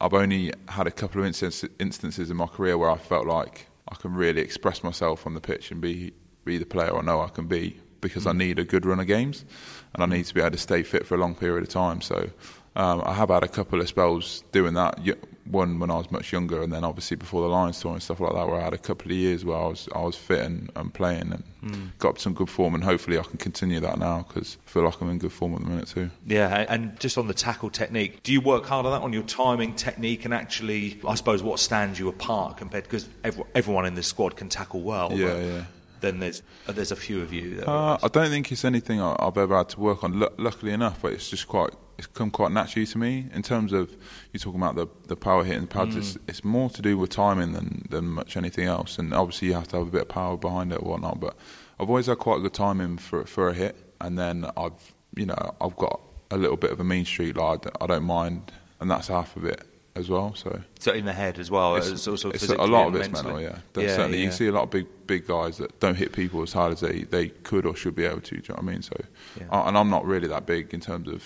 I've 0.00 0.14
only 0.14 0.52
had 0.68 0.86
a 0.86 0.90
couple 0.90 1.20
of 1.20 1.26
instances, 1.26 1.68
instances 1.80 2.30
in 2.30 2.36
my 2.36 2.46
career 2.46 2.78
where 2.78 2.90
I 2.90 2.98
felt 2.98 3.26
like 3.26 3.66
I 3.88 3.96
can 3.96 4.14
really 4.14 4.40
express 4.42 4.84
myself 4.84 5.26
on 5.26 5.34
the 5.34 5.40
pitch 5.40 5.70
and 5.70 5.80
be 5.80 6.12
be 6.44 6.56
the 6.56 6.66
player 6.66 6.96
I 6.96 7.02
know 7.02 7.20
I 7.20 7.28
can 7.28 7.46
be 7.46 7.78
because 8.00 8.26
I 8.26 8.32
hmm. 8.32 8.38
need 8.38 8.58
a 8.58 8.64
good 8.64 8.86
run 8.86 9.00
of 9.00 9.06
games 9.06 9.44
and 9.92 10.02
I 10.02 10.06
hmm. 10.06 10.12
need 10.12 10.26
to 10.26 10.34
be 10.34 10.40
able 10.40 10.52
to 10.52 10.58
stay 10.58 10.82
fit 10.82 11.06
for 11.06 11.14
a 11.14 11.18
long 11.18 11.34
period 11.34 11.62
of 11.62 11.68
time. 11.68 12.00
So 12.00 12.30
um, 12.78 13.02
I 13.04 13.12
have 13.12 13.28
had 13.28 13.42
a 13.42 13.48
couple 13.48 13.80
of 13.80 13.88
spells 13.88 14.44
doing 14.52 14.74
that. 14.74 14.98
One 15.44 15.78
when 15.80 15.90
I 15.90 15.96
was 15.96 16.10
much 16.10 16.30
younger, 16.30 16.62
and 16.62 16.70
then 16.70 16.84
obviously 16.84 17.16
before 17.16 17.40
the 17.40 17.48
Lions 17.48 17.80
tour 17.80 17.92
and 17.94 18.02
stuff 18.02 18.20
like 18.20 18.34
that, 18.34 18.46
where 18.46 18.60
I 18.60 18.64
had 18.64 18.74
a 18.74 18.78
couple 18.78 19.10
of 19.10 19.16
years 19.16 19.46
where 19.46 19.56
I 19.56 19.66
was 19.66 19.88
I 19.94 20.00
was 20.02 20.14
fit 20.14 20.40
and, 20.40 20.70
and 20.76 20.92
playing 20.92 21.32
and 21.32 21.92
got 21.98 22.10
up 22.10 22.18
some 22.18 22.34
good 22.34 22.50
form, 22.50 22.74
and 22.74 22.84
hopefully 22.84 23.18
I 23.18 23.22
can 23.22 23.38
continue 23.38 23.80
that 23.80 23.98
now 23.98 24.26
because 24.28 24.58
I 24.66 24.70
feel 24.70 24.82
like 24.84 25.00
I'm 25.00 25.08
in 25.08 25.18
good 25.18 25.32
form 25.32 25.54
at 25.54 25.60
the 25.60 25.66
minute 25.66 25.88
too. 25.88 26.10
Yeah, 26.26 26.66
and 26.68 27.00
just 27.00 27.16
on 27.16 27.28
the 27.28 27.34
tackle 27.34 27.70
technique, 27.70 28.22
do 28.22 28.30
you 28.30 28.42
work 28.42 28.66
hard 28.66 28.84
on 28.84 28.92
that, 28.92 29.02
on 29.02 29.14
your 29.14 29.22
timing, 29.22 29.74
technique, 29.74 30.26
and 30.26 30.34
actually, 30.34 31.00
I 31.08 31.14
suppose, 31.14 31.42
what 31.42 31.60
stands 31.60 31.98
you 31.98 32.08
apart 32.10 32.58
compared? 32.58 32.84
Because 32.84 33.08
everyone 33.54 33.86
in 33.86 33.94
this 33.94 34.06
squad 34.06 34.36
can 34.36 34.50
tackle 34.50 34.82
well. 34.82 35.10
Yeah, 35.14 35.38
yeah. 35.38 35.64
Then 36.00 36.20
there's 36.20 36.42
uh, 36.68 36.72
there's 36.72 36.92
a 36.92 36.96
few 36.96 37.22
of 37.22 37.32
you. 37.32 37.56
That 37.56 37.68
Uh, 37.70 37.96
I 38.02 38.08
don't 38.08 38.28
think 38.28 38.52
it's 38.52 38.66
anything 38.66 39.00
I- 39.00 39.16
I've 39.18 39.38
ever 39.38 39.56
had 39.56 39.70
to 39.70 39.80
work 39.80 40.04
on. 40.04 40.20
Lu 40.20 40.28
luckily 40.36 40.72
enough, 40.72 41.00
but 41.00 41.14
it's 41.14 41.30
just 41.30 41.48
quite 41.48 41.70
it's 41.98 42.06
come 42.06 42.30
quite 42.30 42.52
naturally 42.52 42.86
to 42.86 42.98
me. 42.98 43.26
In 43.34 43.42
terms 43.42 43.72
of 43.72 43.94
you 44.32 44.38
talking 44.38 44.60
about 44.60 44.76
the 44.76 44.86
the 45.08 45.16
power 45.16 45.44
hitting 45.44 45.62
the 45.62 45.66
pads, 45.66 45.94
mm. 45.94 45.98
it's, 45.98 46.18
it's 46.28 46.44
more 46.44 46.70
to 46.70 46.80
do 46.82 46.96
with 46.96 47.10
timing 47.10 47.52
than 47.52 47.86
than 47.90 48.06
much 48.06 48.36
anything 48.36 48.66
else. 48.66 48.98
And 48.98 49.12
obviously 49.12 49.48
you 49.48 49.54
have 49.54 49.68
to 49.68 49.78
have 49.78 49.88
a 49.88 49.90
bit 49.90 50.02
of 50.02 50.08
power 50.08 50.36
behind 50.36 50.72
it 50.72 50.76
or 50.76 50.90
whatnot. 50.90 51.20
But 51.20 51.36
I've 51.80 51.88
always 51.88 52.06
had 52.06 52.18
quite 52.18 52.40
good 52.40 52.54
timing 52.54 52.98
for 52.98 53.24
for 53.24 53.48
a 53.48 53.54
hit, 53.54 53.76
and 54.00 54.18
then 54.18 54.46
I've 54.56 54.94
you 55.14 55.26
know 55.26 55.54
I've 55.60 55.76
got 55.76 56.00
a 56.30 56.36
little 56.36 56.56
bit 56.56 56.70
of 56.70 56.80
a 56.80 56.84
mean 56.84 57.04
streak. 57.04 57.36
Like 57.36 57.66
I 57.82 57.86
don't 57.86 58.04
mind, 58.04 58.52
and 58.80 58.90
that's 58.90 59.08
half 59.08 59.36
of 59.36 59.44
it 59.44 59.62
as 59.96 60.08
well. 60.08 60.34
So 60.36 60.60
so 60.78 60.92
in 60.92 61.04
the 61.04 61.12
head 61.12 61.38
as 61.40 61.50
well. 61.50 61.74
it's, 61.76 61.88
It's, 61.88 62.06
also 62.06 62.30
it's 62.30 62.48
a 62.48 62.54
lot 62.56 62.88
of 62.88 62.94
it's 62.94 63.08
mental, 63.08 63.32
mentally. 63.32 63.44
yeah. 63.44 63.58
There's 63.72 63.96
certainly, 63.96 64.18
you 64.18 64.24
yeah. 64.24 64.30
can 64.30 64.38
see 64.38 64.46
a 64.46 64.52
lot 64.52 64.62
of 64.62 64.70
big 64.70 64.86
big 65.06 65.26
guys 65.26 65.58
that 65.58 65.80
don't 65.80 65.96
hit 65.96 66.12
people 66.12 66.42
as 66.42 66.52
hard 66.52 66.72
as 66.72 66.80
they, 66.80 67.02
they 67.02 67.28
could 67.28 67.66
or 67.66 67.74
should 67.74 67.96
be 67.96 68.04
able 68.04 68.20
to. 68.20 68.36
Do 68.36 68.36
you 68.36 68.42
know 68.50 68.54
what 68.54 68.62
I 68.62 68.72
mean? 68.72 68.82
So, 68.82 68.96
Yeah. 69.40 69.46
I- 69.50 69.68
and 69.68 69.76
I'm 69.76 69.90
not 69.90 70.04
really 70.06 70.28
that 70.28 70.46
big 70.46 70.72
in 70.72 70.80
terms 70.80 71.08
of 71.08 71.24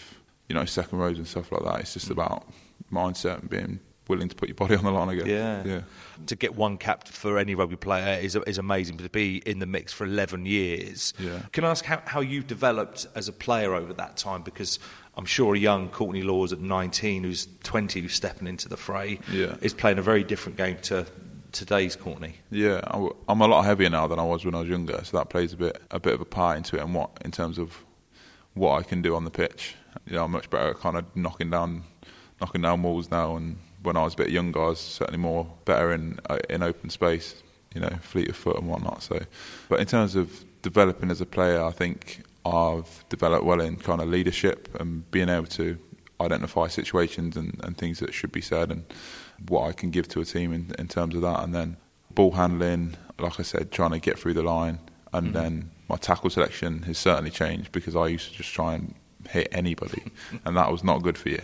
you 0.49 0.55
know 0.55 0.65
second 0.65 0.99
rows 0.99 1.19
and 1.19 1.27
stuff 1.27 1.51
like 1.53 1.63
that. 1.65 1.81
It's 1.81 1.91
Mm. 1.91 1.95
just 1.95 2.11
about 2.11 2.47
mindset 2.93 3.41
and 3.41 3.49
being 3.51 3.81
willing 4.09 4.29
to 4.29 4.35
put 4.35 4.49
your 4.49 4.57
body 4.57 4.75
on 4.75 4.85
the 4.85 4.91
line 4.91 5.09
again. 5.09 5.27
Yeah. 5.27 5.63
yeah. 5.65 5.81
To 6.27 6.37
get 6.37 6.55
one 6.57 6.77
cap 6.77 7.07
for 7.09 7.39
any 7.39 7.55
rugby 7.55 7.77
player 7.77 8.19
is 8.21 8.37
is 8.47 8.59
amazing. 8.59 8.97
But 8.97 9.05
to 9.05 9.09
be 9.11 9.37
in 9.47 9.59
the 9.61 9.67
mix 9.67 9.93
for 9.93 10.05
11 10.05 10.45
years, 10.45 11.15
Yeah. 11.19 11.39
can 11.53 11.65
I 11.65 11.71
ask 11.71 11.85
how, 11.85 12.03
how 12.05 12.21
you've 12.21 12.47
developed 12.49 13.07
as 13.15 13.29
a 13.29 13.33
player 13.33 13.75
over 13.75 13.93
that 13.95 14.17
time? 14.17 14.43
Because 14.43 14.79
I'm 15.17 15.25
sure 15.25 15.55
a 15.55 15.59
young 15.59 15.89
Courtney 15.89 16.23
Lawes 16.23 16.53
at 16.53 16.61
19, 16.61 17.23
who's 17.25 17.47
20, 17.63 18.01
who's 18.03 18.15
stepping 18.15 18.49
into 18.49 18.69
the 18.69 18.77
fray, 18.77 19.21
Yeah. 19.31 19.55
is 19.63 19.73
playing 19.75 19.99
a 19.99 20.03
very 20.03 20.25
different 20.25 20.59
game 20.59 20.79
to 20.83 21.07
today's 21.53 21.97
Courtney. 21.97 22.35
Yeah, 22.51 22.81
I'm 23.29 23.41
a 23.41 23.47
lot 23.47 23.63
heavier 23.65 23.91
now 23.91 24.07
than 24.07 24.19
I 24.19 24.25
was 24.25 24.45
when 24.45 24.55
I 24.55 24.61
was 24.61 24.69
younger, 24.69 25.01
so 25.05 25.17
that 25.19 25.29
plays 25.31 25.53
a 25.53 25.57
bit 25.57 25.81
a 25.91 26.01
bit 26.01 26.15
of 26.15 26.21
a 26.21 26.25
part 26.25 26.57
into 26.57 26.77
it, 26.77 26.81
and 26.83 26.95
what 26.95 27.11
in 27.25 27.31
terms 27.31 27.57
of 27.59 27.85
what 28.55 28.73
I 28.79 28.83
can 28.83 29.01
do 29.03 29.15
on 29.15 29.25
the 29.25 29.31
pitch. 29.31 29.75
You 30.07 30.15
know, 30.15 30.25
I'm 30.25 30.31
much 30.31 30.51
better 30.51 30.71
at 30.71 30.79
kind 30.79 30.97
of 30.97 31.05
knocking 31.15 31.51
down 31.51 31.85
knocking 32.41 32.63
down 32.63 32.83
walls 32.83 33.11
now, 33.11 33.37
and 33.37 33.59
when 33.83 33.97
I 33.97 34.03
was 34.03 34.15
a 34.15 34.17
bit 34.17 34.31
younger, 34.31 34.63
I 34.63 34.69
was 34.69 34.81
certainly 34.81 35.19
more 35.19 35.51
better 35.65 35.93
in 35.93 36.19
uh, 36.29 36.39
in 36.51 36.63
open 36.63 36.91
space. 36.91 37.43
You 37.75 37.81
know, 37.81 37.91
fleet 38.03 38.29
of 38.29 38.37
foot 38.37 38.59
and 38.59 38.69
whatnot. 38.69 39.03
So, 39.03 39.19
but 39.71 39.81
in 39.81 39.87
terms 39.87 40.15
of 40.15 40.45
developing 40.61 41.11
as 41.11 41.21
a 41.23 41.27
player, 41.27 41.63
I 41.63 41.71
think 41.71 42.23
I've 42.45 43.05
developed 43.09 43.45
well 43.45 43.61
in 43.61 43.77
kind 43.77 44.01
of 44.01 44.09
leadership 44.09 44.69
and 44.79 45.11
being 45.11 45.29
able 45.29 45.47
to 45.47 45.79
identify 46.21 46.69
situations 46.69 47.37
and, 47.37 47.59
and 47.65 47.77
things 47.77 47.99
that 48.01 48.13
should 48.15 48.33
be 48.33 48.41
said 48.41 48.71
and 48.71 48.85
what 49.49 49.69
I 49.69 49.73
can 49.73 49.91
give 49.91 50.09
to 50.09 50.21
a 50.21 50.25
team 50.25 50.53
in, 50.53 50.73
in 50.79 50.89
terms 50.89 51.15
of 51.15 51.23
that. 51.23 51.43
And 51.43 51.55
then 51.55 51.77
ball 52.15 52.33
handling, 52.33 52.95
like 53.19 53.41
I 53.41 53.43
said, 53.43 53.73
trying 53.73 53.93
to 53.93 53.99
get 53.99 54.19
through 54.19 54.35
the 54.35 54.43
line. 54.43 54.79
And 55.13 55.35
then 55.35 55.71
my 55.89 55.97
tackle 55.97 56.31
selection 56.31 56.83
has 56.85 56.97
certainly 56.97 57.31
changed 57.31 57.71
because 57.71 57.95
I 57.95 58.07
used 58.07 58.31
to 58.31 58.35
just 58.35 58.53
try 58.53 58.75
and 58.75 58.95
hit 59.31 59.49
anybody, 59.53 60.03
and 60.45 60.57
that 60.57 60.71
was 60.71 60.83
not 60.85 61.03
good 61.03 61.17
for 61.17 61.29
you. 61.31 61.41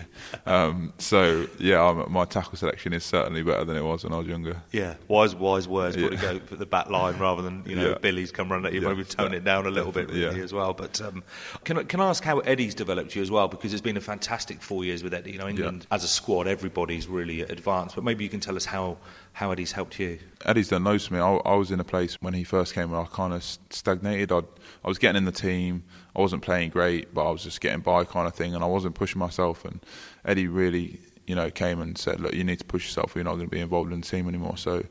Um, 0.46 0.92
so 0.98 1.46
yeah, 1.58 1.82
I'm, 1.82 2.10
my 2.12 2.24
tackle 2.24 2.56
selection 2.56 2.92
is 2.92 3.04
certainly 3.04 3.42
better 3.42 3.64
than 3.64 3.76
it 3.76 3.82
was 3.82 4.04
when 4.04 4.12
I 4.12 4.18
was 4.18 4.26
younger. 4.26 4.60
Yeah, 4.72 4.94
wise 5.08 5.34
wise 5.34 5.68
words. 5.68 5.96
Got 5.96 6.10
to 6.10 6.16
go 6.16 6.38
for 6.40 6.56
the 6.56 6.66
back 6.66 6.90
line 6.90 7.18
rather 7.18 7.42
than 7.42 7.62
you 7.66 7.76
know 7.76 7.90
Yeah. 7.90 7.98
Billy's 7.98 8.32
come 8.32 8.50
running 8.50 8.66
at 8.66 8.72
you. 8.72 8.82
Yeah. 8.82 8.88
Maybe 8.88 9.04
tone 9.04 9.34
it 9.34 9.44
down 9.44 9.66
a 9.66 9.70
little 9.70 9.92
bit 9.92 10.08
really 10.10 10.22
Yeah. 10.38 10.42
as 10.44 10.52
well. 10.52 10.74
But 10.74 11.00
um, 11.00 11.22
can 11.64 11.78
I- 11.78 11.84
can 11.84 12.00
I 12.00 12.08
ask 12.08 12.22
how 12.24 12.40
Eddie's 12.40 12.74
developed 12.74 13.14
you 13.16 13.22
as 13.22 13.30
well? 13.30 13.48
Because 13.48 13.72
it's 13.72 13.82
been 13.82 13.96
a 13.96 14.00
fantastic 14.00 14.60
four 14.62 14.84
years 14.84 15.02
with 15.02 15.14
Eddie. 15.14 15.32
You 15.32 15.38
know, 15.38 15.48
England 15.48 15.86
as 15.90 16.04
a 16.04 16.08
squad, 16.08 16.46
everybody's 16.46 17.06
really 17.08 17.42
advanced. 17.42 17.94
But 17.94 18.04
maybe 18.04 18.24
you 18.24 18.30
can 18.30 18.40
tell 18.40 18.56
us 18.56 18.64
how 18.66 18.98
how 19.32 19.52
Eddie's 19.52 19.72
helped 19.72 19.98
you. 20.00 20.18
Eddie's 20.44 20.68
done 20.68 20.82
loads 20.84 21.06
for 21.06 21.14
me. 21.14 21.20
I, 21.20 21.34
I 21.36 21.54
was 21.54 21.70
in 21.70 21.78
a 21.78 21.84
place 21.84 22.16
when 22.20 22.34
he 22.34 22.42
first 22.44 22.74
came 22.74 22.90
where 22.90 23.00
I 23.00 23.06
kind 23.06 23.32
of 23.32 23.44
stagnated. 23.70 24.32
I'd, 24.32 24.44
I 24.84 24.88
was 24.88 24.98
getting 24.98 25.16
in 25.18 25.24
the 25.24 25.32
team. 25.32 25.84
I 26.18 26.20
wasn't 26.20 26.42
playing 26.42 26.70
great, 26.70 27.14
but 27.14 27.28
I 27.28 27.30
was 27.30 27.44
just 27.44 27.60
getting 27.60 27.80
by 27.80 28.04
kind 28.04 28.26
of 28.26 28.34
thing, 28.34 28.54
and 28.54 28.64
I 28.64 28.66
wasn't 28.66 28.96
pushing 28.96 29.20
myself. 29.20 29.64
And 29.64 29.78
Eddie 30.24 30.48
really, 30.48 30.98
you 31.28 31.36
know, 31.36 31.48
came 31.48 31.80
and 31.80 31.96
said, 31.96 32.18
"Look, 32.18 32.34
you 32.34 32.42
need 32.42 32.58
to 32.58 32.64
push 32.64 32.86
yourself. 32.86 33.12
You're 33.14 33.24
not 33.24 33.36
going 33.36 33.46
to 33.46 33.50
be 33.50 33.60
involved 33.60 33.92
in 33.92 34.00
the 34.00 34.06
team 34.06 34.26
anymore." 34.26 34.56
So, 34.56 34.84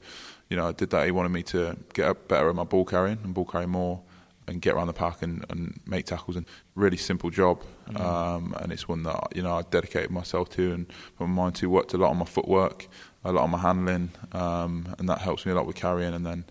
you 0.49 0.55
know, 0.55 0.69
I 0.69 0.71
did 0.71 0.89
that. 0.91 1.05
He 1.05 1.11
wanted 1.11 1.33
me 1.33 1.43
to 1.43 1.75
get 1.93 2.07
up 2.07 2.29
better 2.29 2.47
at 2.49 2.55
my 2.55 2.63
ball 2.63 2.85
carrying 2.85 3.19
and 3.23 3.33
ball 3.33 3.45
carry 3.45 3.67
more. 3.67 4.01
And 4.49 4.61
get 4.61 4.75
around 4.75 4.87
the 4.87 4.93
park 4.93 5.23
and, 5.23 5.43
and 5.49 5.77
make 5.85 6.05
tackles 6.05 6.37
and 6.37 6.45
really 6.73 6.95
simple 6.95 7.29
job, 7.29 7.61
um, 7.97 8.55
and 8.61 8.71
it's 8.71 8.87
one 8.87 9.03
that 9.03 9.35
you 9.35 9.41
know 9.41 9.53
I 9.57 9.63
dedicated 9.63 10.09
myself 10.09 10.47
to 10.51 10.71
and 10.71 10.87
put 11.17 11.27
my 11.27 11.33
mind 11.43 11.55
to. 11.55 11.69
Worked 11.69 11.93
a 11.95 11.97
lot 11.97 12.11
on 12.11 12.17
my 12.17 12.25
footwork, 12.25 12.87
a 13.25 13.33
lot 13.33 13.43
on 13.43 13.49
my 13.49 13.57
handling, 13.57 14.11
um, 14.31 14.95
and 14.99 15.09
that 15.09 15.19
helps 15.19 15.45
me 15.45 15.51
a 15.51 15.55
lot 15.55 15.65
with 15.67 15.75
carrying. 15.75 16.13
And 16.13 16.25
then 16.25 16.45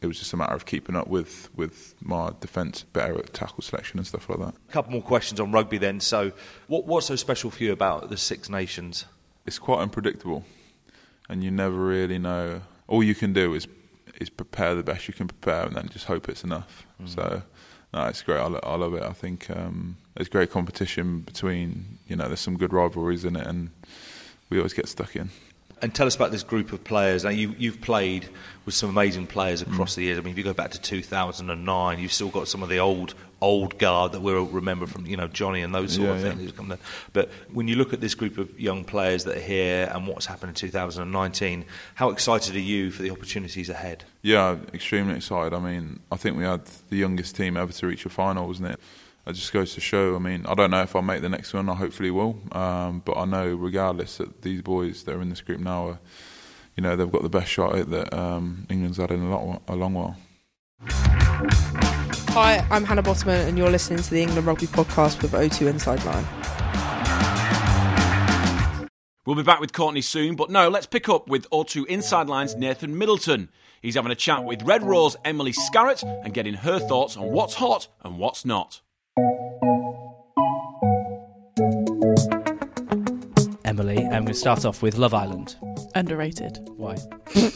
it 0.00 0.06
was 0.06 0.18
just 0.18 0.32
a 0.32 0.36
matter 0.36 0.54
of 0.54 0.66
keeping 0.66 0.94
up 0.94 1.08
with, 1.08 1.48
with 1.56 1.94
my 2.02 2.30
defence, 2.40 2.82
better 2.92 3.18
at 3.18 3.32
tackle 3.32 3.62
selection 3.62 3.98
and 3.98 4.06
stuff 4.06 4.28
like 4.28 4.38
that. 4.38 4.54
A 4.68 4.72
couple 4.72 4.92
more 4.92 5.02
questions 5.02 5.40
on 5.40 5.52
rugby 5.52 5.78
then. 5.78 6.00
So, 6.00 6.32
what 6.66 6.86
what's 6.86 7.06
so 7.06 7.16
special 7.16 7.50
for 7.50 7.62
you 7.62 7.72
about 7.72 8.10
the 8.10 8.16
Six 8.16 8.48
Nations? 8.48 9.06
It's 9.46 9.58
quite 9.58 9.80
unpredictable, 9.80 10.44
and 11.28 11.42
you 11.42 11.50
never 11.50 11.76
really 11.76 12.18
know. 12.18 12.62
All 12.88 13.02
you 13.02 13.14
can 13.14 13.32
do 13.32 13.54
is 13.54 13.66
is 14.20 14.30
prepare 14.30 14.74
the 14.74 14.82
best 14.82 15.08
you 15.08 15.14
can 15.14 15.28
prepare, 15.28 15.64
and 15.66 15.76
then 15.76 15.88
just 15.88 16.06
hope 16.06 16.28
it's 16.28 16.44
enough. 16.44 16.86
So. 17.06 17.42
No, 17.94 18.06
it's 18.06 18.20
great. 18.20 18.40
I, 18.40 18.46
lo- 18.46 18.60
I 18.62 18.74
love 18.74 18.94
it. 18.94 19.02
I 19.02 19.12
think 19.12 19.48
um, 19.48 19.96
there's 20.14 20.28
great 20.28 20.50
competition 20.50 21.20
between, 21.20 21.98
you 22.06 22.16
know, 22.16 22.26
there's 22.26 22.40
some 22.40 22.58
good 22.58 22.72
rivalries 22.72 23.24
in 23.24 23.36
it, 23.36 23.46
and 23.46 23.70
we 24.50 24.58
always 24.58 24.74
get 24.74 24.88
stuck 24.88 25.16
in. 25.16 25.30
And 25.82 25.94
tell 25.94 26.06
us 26.06 26.16
about 26.16 26.30
this 26.30 26.42
group 26.42 26.72
of 26.72 26.82
players. 26.84 27.24
Now, 27.24 27.30
you, 27.30 27.54
you've 27.58 27.82
played 27.82 28.28
with 28.64 28.74
some 28.74 28.88
amazing 28.88 29.26
players 29.26 29.60
across 29.60 29.92
mm. 29.92 29.96
the 29.96 30.02
years. 30.04 30.18
I 30.18 30.22
mean, 30.22 30.32
if 30.32 30.38
you 30.38 30.44
go 30.44 30.54
back 30.54 30.70
to 30.70 30.80
2009, 30.80 31.98
you've 31.98 32.12
still 32.12 32.30
got 32.30 32.48
some 32.48 32.62
of 32.62 32.68
the 32.68 32.78
old 32.78 33.14
old 33.40 33.78
guard 33.78 34.12
that 34.12 34.20
we'll 34.20 34.46
remember 34.46 34.86
from, 34.86 35.04
you 35.06 35.16
know, 35.16 35.28
Johnny 35.28 35.60
and 35.60 35.74
those 35.74 35.94
sort 35.94 36.08
Yeah, 36.08 36.14
of 36.14 36.38
things. 36.38 36.52
there. 36.52 36.78
But 37.12 37.30
when 37.52 37.68
you 37.68 37.76
look 37.76 37.92
at 37.92 38.00
this 38.00 38.14
group 38.14 38.38
of 38.38 38.58
young 38.58 38.82
players 38.84 39.24
that 39.24 39.36
are 39.36 39.40
here 39.40 39.90
and 39.92 40.06
what's 40.06 40.26
happened 40.26 40.50
in 40.50 40.54
2019, 40.54 41.64
how 41.94 42.10
excited 42.10 42.56
are 42.56 42.60
you 42.60 42.90
for 42.90 43.02
the 43.02 43.10
opportunities 43.10 43.68
ahead? 43.68 44.04
Yeah, 44.22 44.56
extremely 44.72 45.16
excited. 45.16 45.52
I 45.52 45.60
mean, 45.60 46.00
I 46.10 46.16
think 46.16 46.36
we 46.36 46.44
had 46.44 46.64
the 46.88 46.96
youngest 46.96 47.36
team 47.36 47.56
ever 47.56 47.72
to 47.72 47.86
reach 47.86 48.06
a 48.06 48.08
final, 48.08 48.46
wasn't 48.46 48.70
it? 48.70 48.80
It 49.26 49.32
just 49.32 49.52
goes 49.52 49.74
to 49.74 49.80
show. 49.80 50.14
I 50.14 50.20
mean, 50.20 50.46
I 50.46 50.54
don't 50.54 50.70
know 50.70 50.82
if 50.82 50.94
I'll 50.94 51.02
make 51.02 51.20
the 51.20 51.28
next 51.28 51.52
one. 51.52 51.68
I 51.68 51.74
hopefully 51.74 52.12
will. 52.12 52.38
Um, 52.52 53.02
but 53.04 53.16
I 53.16 53.24
know, 53.24 53.56
regardless, 53.56 54.18
that 54.18 54.42
these 54.42 54.62
boys 54.62 55.02
that 55.02 55.16
are 55.16 55.20
in 55.20 55.30
this 55.30 55.40
group 55.40 55.58
now 55.58 55.88
are, 55.88 55.98
you 56.76 56.84
know, 56.84 56.94
they've 56.94 57.10
got 57.10 57.22
the 57.22 57.28
best 57.28 57.50
shot 57.50 57.72
at 57.74 57.80
it 57.80 57.90
that 57.90 58.14
um, 58.14 58.66
England's 58.70 58.98
had 58.98 59.10
in 59.10 59.22
a, 59.22 59.36
lot, 59.36 59.62
a 59.66 59.74
long 59.74 59.94
while. 59.94 60.16
Hi, 62.30 62.64
I'm 62.70 62.84
Hannah 62.84 63.02
Bottoman, 63.02 63.48
and 63.48 63.58
you're 63.58 63.70
listening 63.70 64.00
to 64.00 64.10
the 64.10 64.22
England 64.22 64.46
Rugby 64.46 64.66
Podcast 64.66 65.20
with 65.22 65.32
O2 65.32 65.66
Inside 65.70 66.04
Line. 66.04 66.24
We'll 69.24 69.34
be 69.34 69.42
back 69.42 69.58
with 69.58 69.72
Courtney 69.72 70.02
soon, 70.02 70.36
but 70.36 70.50
no, 70.50 70.68
let's 70.68 70.86
pick 70.86 71.08
up 71.08 71.26
with 71.26 71.50
O2 71.50 71.86
Inside 71.86 72.28
Line's 72.28 72.54
Nathan 72.54 72.96
Middleton. 72.96 73.48
He's 73.82 73.96
having 73.96 74.12
a 74.12 74.16
chat 74.16 74.44
with 74.44 74.62
Red 74.62 74.84
Rose 74.84 75.16
Emily 75.24 75.52
Scarratt 75.52 76.04
and 76.24 76.32
getting 76.32 76.54
her 76.54 76.78
thoughts 76.78 77.16
on 77.16 77.32
what's 77.32 77.54
hot 77.54 77.88
and 78.04 78.20
what's 78.20 78.44
not. 78.44 78.82
Emily, 83.64 84.04
I'm 84.04 84.24
going 84.24 84.26
to 84.26 84.34
start 84.34 84.64
off 84.64 84.82
with 84.82 84.98
Love 84.98 85.14
Island. 85.14 85.56
Underrated. 85.94 86.58
Why? 86.76 86.96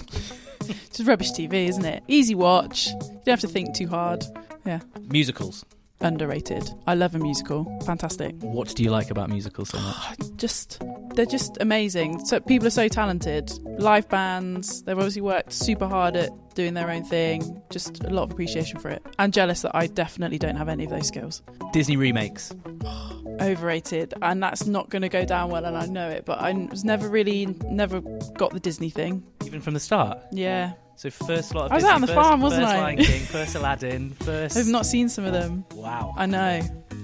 It's 0.63 0.99
just 0.99 1.09
rubbish 1.09 1.33
TV, 1.33 1.69
isn't 1.69 1.85
it? 1.85 2.05
Easy 2.07 2.35
watch. 2.35 2.89
You 2.89 2.99
don't 2.99 3.29
have 3.29 3.41
to 3.41 3.49
think 3.49 3.75
too 3.75 3.89
hard. 3.89 4.25
Yeah. 4.65 4.79
Musicals. 5.11 5.65
Underrated. 6.01 6.71
I 6.87 6.95
love 6.95 7.15
a 7.15 7.19
musical. 7.19 7.65
Fantastic. 7.85 8.37
What 8.41 8.75
do 8.77 8.85
you 8.85 8.91
like 8.91 9.11
about 9.11 9.31
musicals 9.31 9.71
so 9.71 9.81
much? 9.81 10.19
Just 10.37 10.81
they're 11.15 11.27
just 11.27 11.59
amazing. 11.61 12.25
So 12.27 12.41
people 12.41 12.67
are 12.67 12.71
so 12.71 12.89
talented. 12.89 13.51
Live 13.79 14.09
bands, 14.09 14.83
they've 14.83 14.97
obviously 14.97 15.23
worked 15.23 15.53
super 15.53 15.87
hard 15.87 16.17
at 16.17 16.31
doing 16.55 16.75
their 16.75 16.91
own 16.91 17.05
thing. 17.05 17.63
Just 17.71 18.03
a 18.05 18.11
lot 18.11 18.25
of 18.25 18.33
appreciation 18.33 18.79
for 18.81 18.89
it. 18.89 19.03
I'm 19.19 19.31
jealous 19.31 19.63
that 19.63 19.75
I 19.75 19.87
definitely 19.87 20.39
don't 20.39 20.57
have 20.57 20.69
any 20.69 20.85
of 20.85 20.91
those 20.91 21.09
skills. 21.09 21.43
Disney 21.73 21.97
remakes. 21.97 22.53
Overrated, 23.41 24.13
and 24.21 24.43
that's 24.43 24.67
not 24.67 24.91
going 24.91 25.01
to 25.01 25.09
go 25.09 25.25
down 25.25 25.49
well, 25.51 25.65
and 25.65 25.75
I 25.75 25.87
know 25.87 26.11
it. 26.11 26.27
But 26.27 26.41
I 26.41 26.53
was 26.53 26.85
never 26.85 27.09
really, 27.09 27.47
never 27.65 28.01
got 28.35 28.53
the 28.53 28.61
Disney 28.61 28.91
thing. 28.91 29.23
Even 29.47 29.63
from 29.63 29.73
the 29.73 29.81
start. 29.81 30.19
Yeah, 30.31 30.73
So 30.97 31.09
first 31.09 31.55
lot 31.55 31.67
of 31.67 31.71
Disney. 31.71 31.73
I 31.73 31.75
was 31.77 31.83
Disney, 31.83 31.89
out 31.89 31.95
on 31.95 32.01
the 32.03 32.07
first, 32.09 32.15
farm, 32.17 32.41
wasn't 32.43 32.63
first 32.65 32.75
I? 32.75 32.81
Lion 32.83 32.99
King, 32.99 33.21
first 33.23 33.55
Aladdin, 33.55 34.11
first. 34.11 34.57
I've 34.59 34.67
not 34.67 34.85
seen 34.85 35.09
some 35.09 35.25
of 35.25 35.33
them. 35.33 35.65
Wow. 35.75 36.13
I 36.19 36.27
know, 36.27 36.61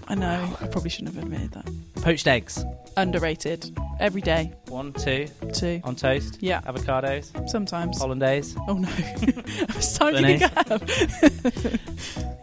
I 0.08 0.14
know. 0.14 0.56
I 0.60 0.66
probably 0.68 0.90
shouldn't 0.90 1.14
have 1.14 1.25
admitted 1.25 1.52
that. 1.52 1.68
Poached 2.02 2.26
eggs. 2.26 2.64
Underrated. 2.96 3.76
Every 3.98 4.20
day, 4.20 4.52
One, 4.68 4.92
two, 4.92 5.26
two. 5.54 5.80
on 5.84 5.96
toast. 5.96 6.38
Yeah, 6.40 6.60
Avocados. 6.62 7.48
sometimes. 7.48 7.98
Hollandaise. 7.98 8.54
Oh 8.68 8.75
no, 8.75 8.88
it's 8.96 9.96
time 9.98 10.12
Bunny. 10.14 10.38
to 10.38 10.75
up. 10.75 11.80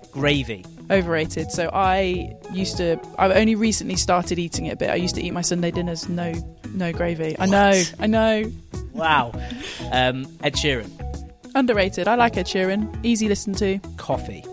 Gravy. 0.12 0.65
Overrated. 0.91 1.51
So 1.51 1.70
I 1.74 2.36
used 2.51 2.77
to. 2.77 3.00
I've 3.17 3.32
only 3.36 3.55
recently 3.55 3.96
started 3.96 4.38
eating 4.39 4.65
it 4.67 4.74
a 4.74 4.75
bit. 4.75 4.89
I 4.89 4.96
used 4.96 5.15
to 5.15 5.22
eat 5.24 5.32
my 5.32 5.41
Sunday 5.41 5.72
dinners 5.72 6.10
no, 6.10 6.34
no 6.74 6.91
gravy. 6.91 7.36
I 7.39 7.46
know, 7.46 7.82
I 8.00 8.08
know. 8.08 8.51
Wow. 8.93 9.32
um, 9.91 10.25
Ed 10.43 10.53
Sheeran. 10.55 10.89
Underrated. 11.55 12.08
I 12.08 12.15
like 12.15 12.36
Ed 12.38 12.46
Sheeran. 12.48 13.00
Easy 13.03 13.27
listen 13.29 13.53
to. 13.55 13.79
Coffee. 13.98 14.43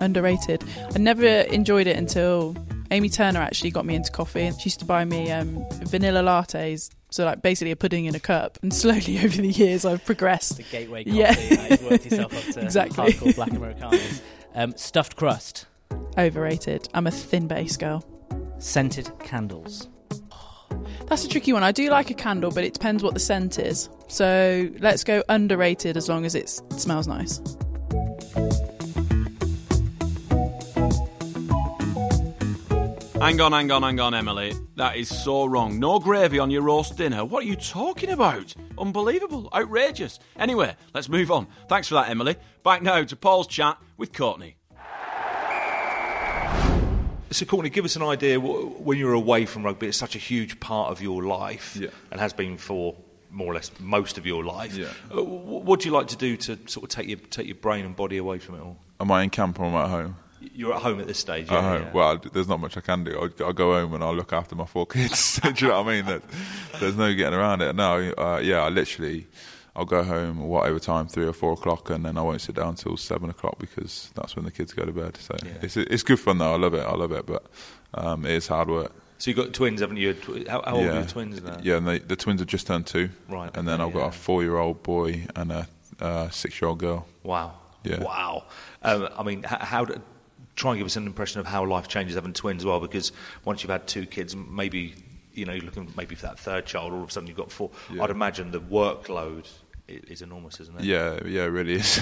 Underrated. 0.00 0.64
I 0.94 0.98
never 0.98 1.26
enjoyed 1.26 1.86
it 1.86 1.96
until 1.96 2.56
Amy 2.90 3.08
Turner 3.08 3.40
actually 3.40 3.70
got 3.70 3.84
me 3.86 3.94
into 3.94 4.10
coffee. 4.10 4.42
And 4.42 4.58
she 4.60 4.66
used 4.68 4.80
to 4.80 4.86
buy 4.86 5.04
me 5.04 5.30
um, 5.30 5.64
vanilla 5.84 6.22
lattes. 6.22 6.90
So 7.10 7.24
like 7.24 7.42
basically 7.42 7.70
a 7.72 7.76
pudding 7.76 8.04
in 8.06 8.14
a 8.14 8.20
cup. 8.20 8.58
And 8.62 8.72
slowly 8.72 9.18
over 9.24 9.40
the 9.42 9.48
years 9.48 9.84
I've 9.84 10.04
progressed. 10.04 10.56
The 10.56 10.62
gateway 10.64 11.04
coffee. 11.04 11.16
Yeah. 11.18 11.38
you've 11.70 11.90
worked 11.90 12.04
yourself 12.04 12.36
up 12.48 12.54
to 12.54 12.60
Exactly. 12.64 13.12
hardcore 13.12 13.34
black 13.34 13.50
Americanos. 13.52 14.22
Um, 14.54 14.76
stuffed 14.76 15.16
crust. 15.16 15.66
Overrated. 16.18 16.88
I'm 16.94 17.06
a 17.06 17.10
thin 17.10 17.46
base 17.46 17.76
girl. 17.76 18.04
Scented 18.58 19.10
candles. 19.20 19.88
That's 21.06 21.24
a 21.24 21.28
tricky 21.28 21.52
one. 21.52 21.62
I 21.64 21.72
do 21.72 21.90
like 21.90 22.10
a 22.10 22.14
candle, 22.14 22.50
but 22.52 22.62
it 22.62 22.72
depends 22.72 23.02
what 23.02 23.14
the 23.14 23.20
scent 23.20 23.58
is. 23.58 23.88
So 24.08 24.68
let's 24.78 25.02
go 25.02 25.22
underrated 25.28 25.96
as 25.96 26.08
long 26.08 26.24
as 26.24 26.34
it's, 26.34 26.60
it 26.70 26.80
smells 26.80 27.06
nice. 27.08 27.40
Hang 33.30 33.40
on, 33.42 33.52
hang 33.52 33.70
on, 33.70 33.84
hang 33.84 34.00
on, 34.00 34.12
Emily. 34.12 34.54
That 34.74 34.96
is 34.96 35.08
so 35.08 35.44
wrong. 35.44 35.78
No 35.78 36.00
gravy 36.00 36.40
on 36.40 36.50
your 36.50 36.62
roast 36.62 36.96
dinner. 36.96 37.24
What 37.24 37.44
are 37.44 37.46
you 37.46 37.54
talking 37.54 38.10
about? 38.10 38.52
Unbelievable. 38.76 39.48
Outrageous. 39.54 40.18
Anyway, 40.36 40.74
let's 40.94 41.08
move 41.08 41.30
on. 41.30 41.46
Thanks 41.68 41.86
for 41.86 41.94
that, 41.94 42.08
Emily. 42.08 42.34
Back 42.64 42.82
now 42.82 43.04
to 43.04 43.14
Paul's 43.14 43.46
chat 43.46 43.78
with 43.96 44.12
Courtney. 44.12 44.56
So, 47.30 47.46
Courtney, 47.46 47.70
give 47.70 47.84
us 47.84 47.94
an 47.94 48.02
idea 48.02 48.40
when 48.40 48.98
you're 48.98 49.12
away 49.12 49.46
from 49.46 49.62
rugby. 49.62 49.86
It's 49.86 49.96
such 49.96 50.16
a 50.16 50.18
huge 50.18 50.58
part 50.58 50.90
of 50.90 51.00
your 51.00 51.22
life, 51.22 51.76
Yeah. 51.80 51.90
and 52.10 52.20
has 52.20 52.32
been 52.32 52.56
for 52.56 52.96
more 53.30 53.52
or 53.52 53.54
less 53.54 53.70
most 53.78 54.18
of 54.18 54.26
your 54.26 54.42
life. 54.44 54.76
Yeah. 54.76 54.88
Uh, 55.16 55.22
what 55.22 55.78
do 55.78 55.88
you 55.88 55.94
like 55.94 56.08
to 56.08 56.16
do 56.16 56.36
to 56.36 56.58
sort 56.66 56.82
of 56.82 56.88
take 56.88 57.06
your 57.06 57.18
take 57.30 57.46
your 57.46 57.54
brain 57.54 57.84
and 57.86 57.94
body 57.94 58.16
away 58.16 58.40
from 58.40 58.56
it 58.56 58.60
all? 58.60 58.76
Am 58.98 59.08
I 59.12 59.22
in 59.22 59.30
camp 59.30 59.60
or 59.60 59.66
am 59.66 59.76
I 59.76 59.84
at 59.84 59.88
home? 59.90 60.16
You're 60.54 60.74
at 60.74 60.82
home 60.82 61.00
at 61.00 61.06
this 61.06 61.18
stage. 61.18 61.48
At 61.48 61.52
yeah, 61.52 61.60
home. 61.62 61.82
yeah. 61.82 61.92
Well, 61.92 62.18
there's 62.32 62.48
not 62.48 62.60
much 62.60 62.76
I 62.76 62.80
can 62.80 63.04
do. 63.04 63.12
I'll, 63.18 63.46
I'll 63.46 63.52
go 63.52 63.72
home 63.74 63.94
and 63.94 64.02
I'll 64.02 64.14
look 64.14 64.32
after 64.32 64.54
my 64.54 64.64
four 64.66 64.86
kids. 64.94 65.38
do 65.42 65.52
you 65.56 65.68
know 65.70 65.82
what 65.82 65.90
I 65.90 65.96
mean? 65.96 66.06
There- 66.06 66.22
There's 66.80 66.96
no 66.96 67.14
getting 67.14 67.38
around 67.38 67.62
it. 67.62 67.74
No, 67.76 68.12
uh, 68.16 68.40
yeah, 68.42 68.60
I 68.62 68.68
literally, 68.70 69.26
I'll 69.76 69.84
go 69.84 70.02
home 70.02 70.38
whatever 70.48 70.78
time, 70.78 71.08
three 71.08 71.26
or 71.26 71.32
four 71.32 71.52
o'clock, 71.52 71.90
and 71.90 72.04
then 72.04 72.16
I 72.16 72.22
won't 72.22 72.40
sit 72.40 72.54
down 72.54 72.74
till 72.76 72.96
seven 72.96 73.28
o'clock 73.30 73.58
because 73.58 74.10
that's 74.14 74.34
when 74.36 74.44
the 74.46 74.50
kids 74.50 74.72
go 74.72 74.84
to 74.84 74.92
bed. 74.92 75.16
So 75.18 75.36
Yeah. 75.44 75.52
it's 75.62 75.76
it's 75.76 76.02
good 76.02 76.18
fun 76.20 76.38
though. 76.38 76.54
I 76.54 76.56
love 76.56 76.74
it. 76.74 76.84
I 76.86 76.94
love 76.94 77.12
it, 77.12 77.26
but 77.26 77.44
um, 77.94 78.24
it 78.24 78.32
is 78.32 78.46
hard 78.48 78.68
work. 78.70 78.92
So 79.18 79.30
you've 79.30 79.36
got 79.36 79.52
twins, 79.52 79.82
haven't 79.82 79.98
you? 79.98 80.16
How, 80.48 80.62
how 80.62 80.76
old 80.76 80.84
yeah. 80.84 80.92
are 80.92 80.94
your 81.00 81.04
twins 81.06 81.42
now? 81.42 81.58
Yeah, 81.62 81.76
and 81.76 81.86
they, 81.86 81.98
the 81.98 82.16
twins 82.16 82.40
have 82.40 82.48
just 82.48 82.66
turned 82.66 82.86
two. 82.86 83.10
Right, 83.28 83.54
And 83.54 83.68
then 83.68 83.78
okay, 83.82 83.88
I've 83.88 83.94
got 83.94 84.08
a 84.08 84.12
four-year-old 84.18 84.82
boy 84.82 85.26
and 85.36 85.52
a 85.52 85.68
uh, 86.00 86.30
six-year-old 86.30 86.78
girl. 86.78 87.06
Wow. 87.22 87.52
Yeah. 87.84 88.02
Wow. 88.02 88.44
Um, 88.82 89.08
I 89.18 89.22
mean, 89.22 89.40
h- 89.40 89.60
how 89.60 89.84
do, 89.84 90.00
try 90.60 90.72
and 90.72 90.78
give 90.78 90.86
us 90.86 90.96
an 90.96 91.06
impression 91.06 91.40
of 91.40 91.46
how 91.46 91.64
life 91.64 91.88
changes 91.88 92.14
having 92.14 92.34
twins 92.34 92.62
as 92.62 92.66
well, 92.66 92.80
because 92.80 93.12
once 93.44 93.62
you've 93.62 93.70
had 93.70 93.86
two 93.86 94.04
kids, 94.04 94.36
maybe 94.36 94.94
you 95.32 95.46
know 95.46 95.52
you're 95.52 95.64
looking 95.64 95.90
maybe 95.96 96.14
for 96.14 96.26
that 96.26 96.38
third 96.38 96.66
child. 96.66 96.92
All 96.92 97.02
of 97.02 97.08
a 97.08 97.12
sudden 97.12 97.26
you've 97.26 97.36
got 97.36 97.50
four. 97.50 97.70
Yeah. 97.92 98.04
I'd 98.04 98.10
imagine 98.10 98.50
the 98.50 98.60
workload 98.60 99.48
is 99.88 100.20
enormous, 100.22 100.60
isn't 100.60 100.78
it? 100.78 100.84
Yeah, 100.84 101.18
yeah, 101.26 101.44
it 101.44 101.48
really 101.48 101.74
is. 101.74 101.98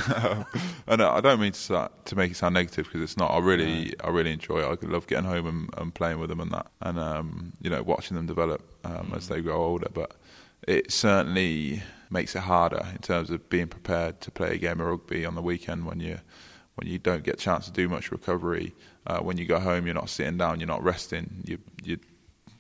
and 0.87 1.01
I 1.01 1.21
don't 1.21 1.41
mean 1.41 1.53
to 1.53 1.59
sa- 1.59 1.89
to 2.07 2.17
make 2.17 2.33
it 2.33 2.37
sound 2.37 2.55
negative 2.55 2.87
because 2.87 3.01
it's 3.01 3.17
not. 3.17 3.31
I 3.31 3.39
really, 3.39 3.95
I 4.03 4.11
really 4.11 4.33
enjoy 4.33 4.59
it. 4.61 4.65
I 4.83 4.87
love 4.87 5.07
getting 5.07 5.25
home 5.25 5.47
and, 5.47 5.71
and 5.79 5.95
playing 5.95 6.19
with 6.19 6.29
them 6.29 6.41
and 6.41 6.51
that, 6.51 6.67
and 6.83 6.99
um, 6.99 7.53
you 7.63 7.71
know, 7.71 7.83
watching 7.83 8.17
them 8.17 8.27
develop 8.27 8.63
um, 8.85 9.13
as 9.15 9.29
they 9.29 9.41
grow 9.41 9.63
older. 9.63 9.89
But 9.93 10.17
it 10.67 10.91
certainly 10.91 11.83
makes 12.11 12.35
it 12.35 12.41
harder 12.41 12.85
in 12.93 12.99
terms 12.99 13.31
of 13.31 13.49
being 13.51 13.69
prepared 13.69 14.21
to 14.23 14.31
play 14.33 14.55
a 14.55 14.59
game 14.59 14.81
of 14.81 14.87
rugby 14.89 15.25
on 15.25 15.35
the 15.37 15.43
weekend 15.43 15.87
when 15.87 16.01
you 16.01 16.19
when 16.79 16.87
you 16.87 16.99
don't 16.99 17.25
get 17.25 17.35
a 17.35 17.39
chance 17.39 17.67
to 17.67 17.73
do 17.73 17.89
much 17.89 18.13
recovery. 18.13 18.73
Uh, 19.07 19.19
when 19.19 19.37
you 19.37 19.47
go 19.47 19.59
home, 19.59 19.85
you're 19.85 19.95
not 19.95 20.09
sitting 20.09 20.39
down, 20.39 20.61
you're 20.61 20.69
not 20.69 20.83
resting. 20.83 21.43
You 21.45 21.59
you 21.83 21.99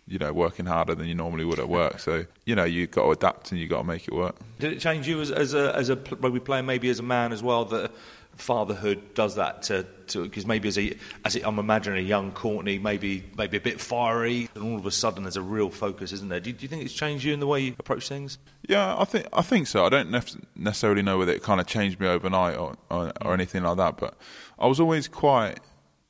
you 0.08 0.18
know 0.18 0.32
working 0.32 0.66
harder 0.66 0.94
than 0.94 1.06
you 1.06 1.14
normally 1.14 1.44
would 1.44 1.60
at 1.60 1.68
work. 1.68 2.00
So 2.00 2.24
you 2.44 2.56
know 2.56 2.64
you've 2.64 2.90
got 2.90 3.04
to 3.04 3.10
adapt 3.10 3.52
and 3.52 3.60
you've 3.60 3.70
got 3.70 3.78
to 3.78 3.84
make 3.84 4.08
it 4.08 4.14
work. 4.14 4.34
Did 4.58 4.72
it 4.72 4.80
change 4.80 5.06
you 5.06 5.20
as, 5.20 5.30
as 5.30 5.54
a 5.54 5.74
as 5.76 5.88
a 5.88 5.96
rugby 5.96 6.40
player, 6.40 6.62
maybe 6.62 6.88
as 6.90 6.98
a 6.98 7.04
man 7.04 7.32
as 7.32 7.42
well? 7.42 7.64
That 7.66 7.92
fatherhood 8.38 9.14
does 9.14 9.34
that 9.34 9.62
to 9.64 9.86
because 10.14 10.46
maybe 10.46 10.68
as 10.68 10.78
a 10.78 10.96
as 11.24 11.36
I'm 11.36 11.58
imagining 11.58 12.04
a 12.04 12.08
young 12.08 12.32
Courtney, 12.32 12.78
maybe 12.78 13.24
maybe 13.36 13.56
a 13.56 13.60
bit 13.60 13.80
fiery, 13.80 14.48
and 14.54 14.64
all 14.64 14.78
of 14.78 14.86
a 14.86 14.90
sudden 14.90 15.24
there's 15.24 15.36
a 15.36 15.42
real 15.42 15.70
focus, 15.70 16.12
isn't 16.12 16.28
there? 16.28 16.40
Do, 16.40 16.52
do 16.52 16.62
you 16.62 16.68
think 16.68 16.82
it's 16.82 16.94
changed 16.94 17.24
you 17.24 17.34
in 17.34 17.40
the 17.40 17.46
way 17.46 17.60
you 17.60 17.74
approach 17.78 18.08
things? 18.08 18.38
Yeah, 18.66 18.96
I 18.96 19.04
think 19.04 19.26
I 19.32 19.42
think 19.42 19.66
so. 19.66 19.84
I 19.84 19.88
don't 19.88 20.10
nef- 20.10 20.36
necessarily 20.56 21.02
know 21.02 21.18
whether 21.18 21.32
it 21.32 21.42
kind 21.42 21.60
of 21.60 21.66
changed 21.66 22.00
me 22.00 22.06
overnight 22.06 22.56
or, 22.56 22.76
or 22.90 23.12
or 23.22 23.34
anything 23.34 23.64
like 23.64 23.76
that, 23.76 23.98
but 23.98 24.16
I 24.58 24.66
was 24.66 24.80
always 24.80 25.08
quite. 25.08 25.58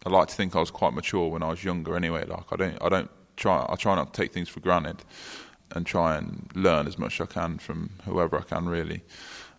I 0.07 0.11
like 0.11 0.29
to 0.29 0.35
think 0.35 0.55
I 0.55 0.61
was 0.61 0.71
quite 0.71 0.95
mature 0.95 1.29
when 1.29 1.43
I 1.43 1.49
was 1.49 1.65
younger. 1.65 1.97
Anyway, 1.97 2.25
like 2.25 2.53
I 2.53 2.57
don't 2.57 2.79
I 2.81 2.89
don't 2.89 3.11
try 3.37 3.67
I 3.69 3.75
try 3.75 3.95
not 3.95 4.15
to 4.15 4.21
take 4.21 4.33
things 4.33 4.49
for 4.49 4.61
granted, 4.61 5.03
and 5.73 5.85
try 5.87 6.17
and 6.17 6.49
learn 6.55 6.87
as 6.87 6.99
much 6.99 7.21
as 7.21 7.29
I 7.29 7.33
can 7.33 7.59
from 7.59 7.91
whoever 8.05 8.39
I 8.39 8.43
can 8.43 8.69
really. 8.69 9.03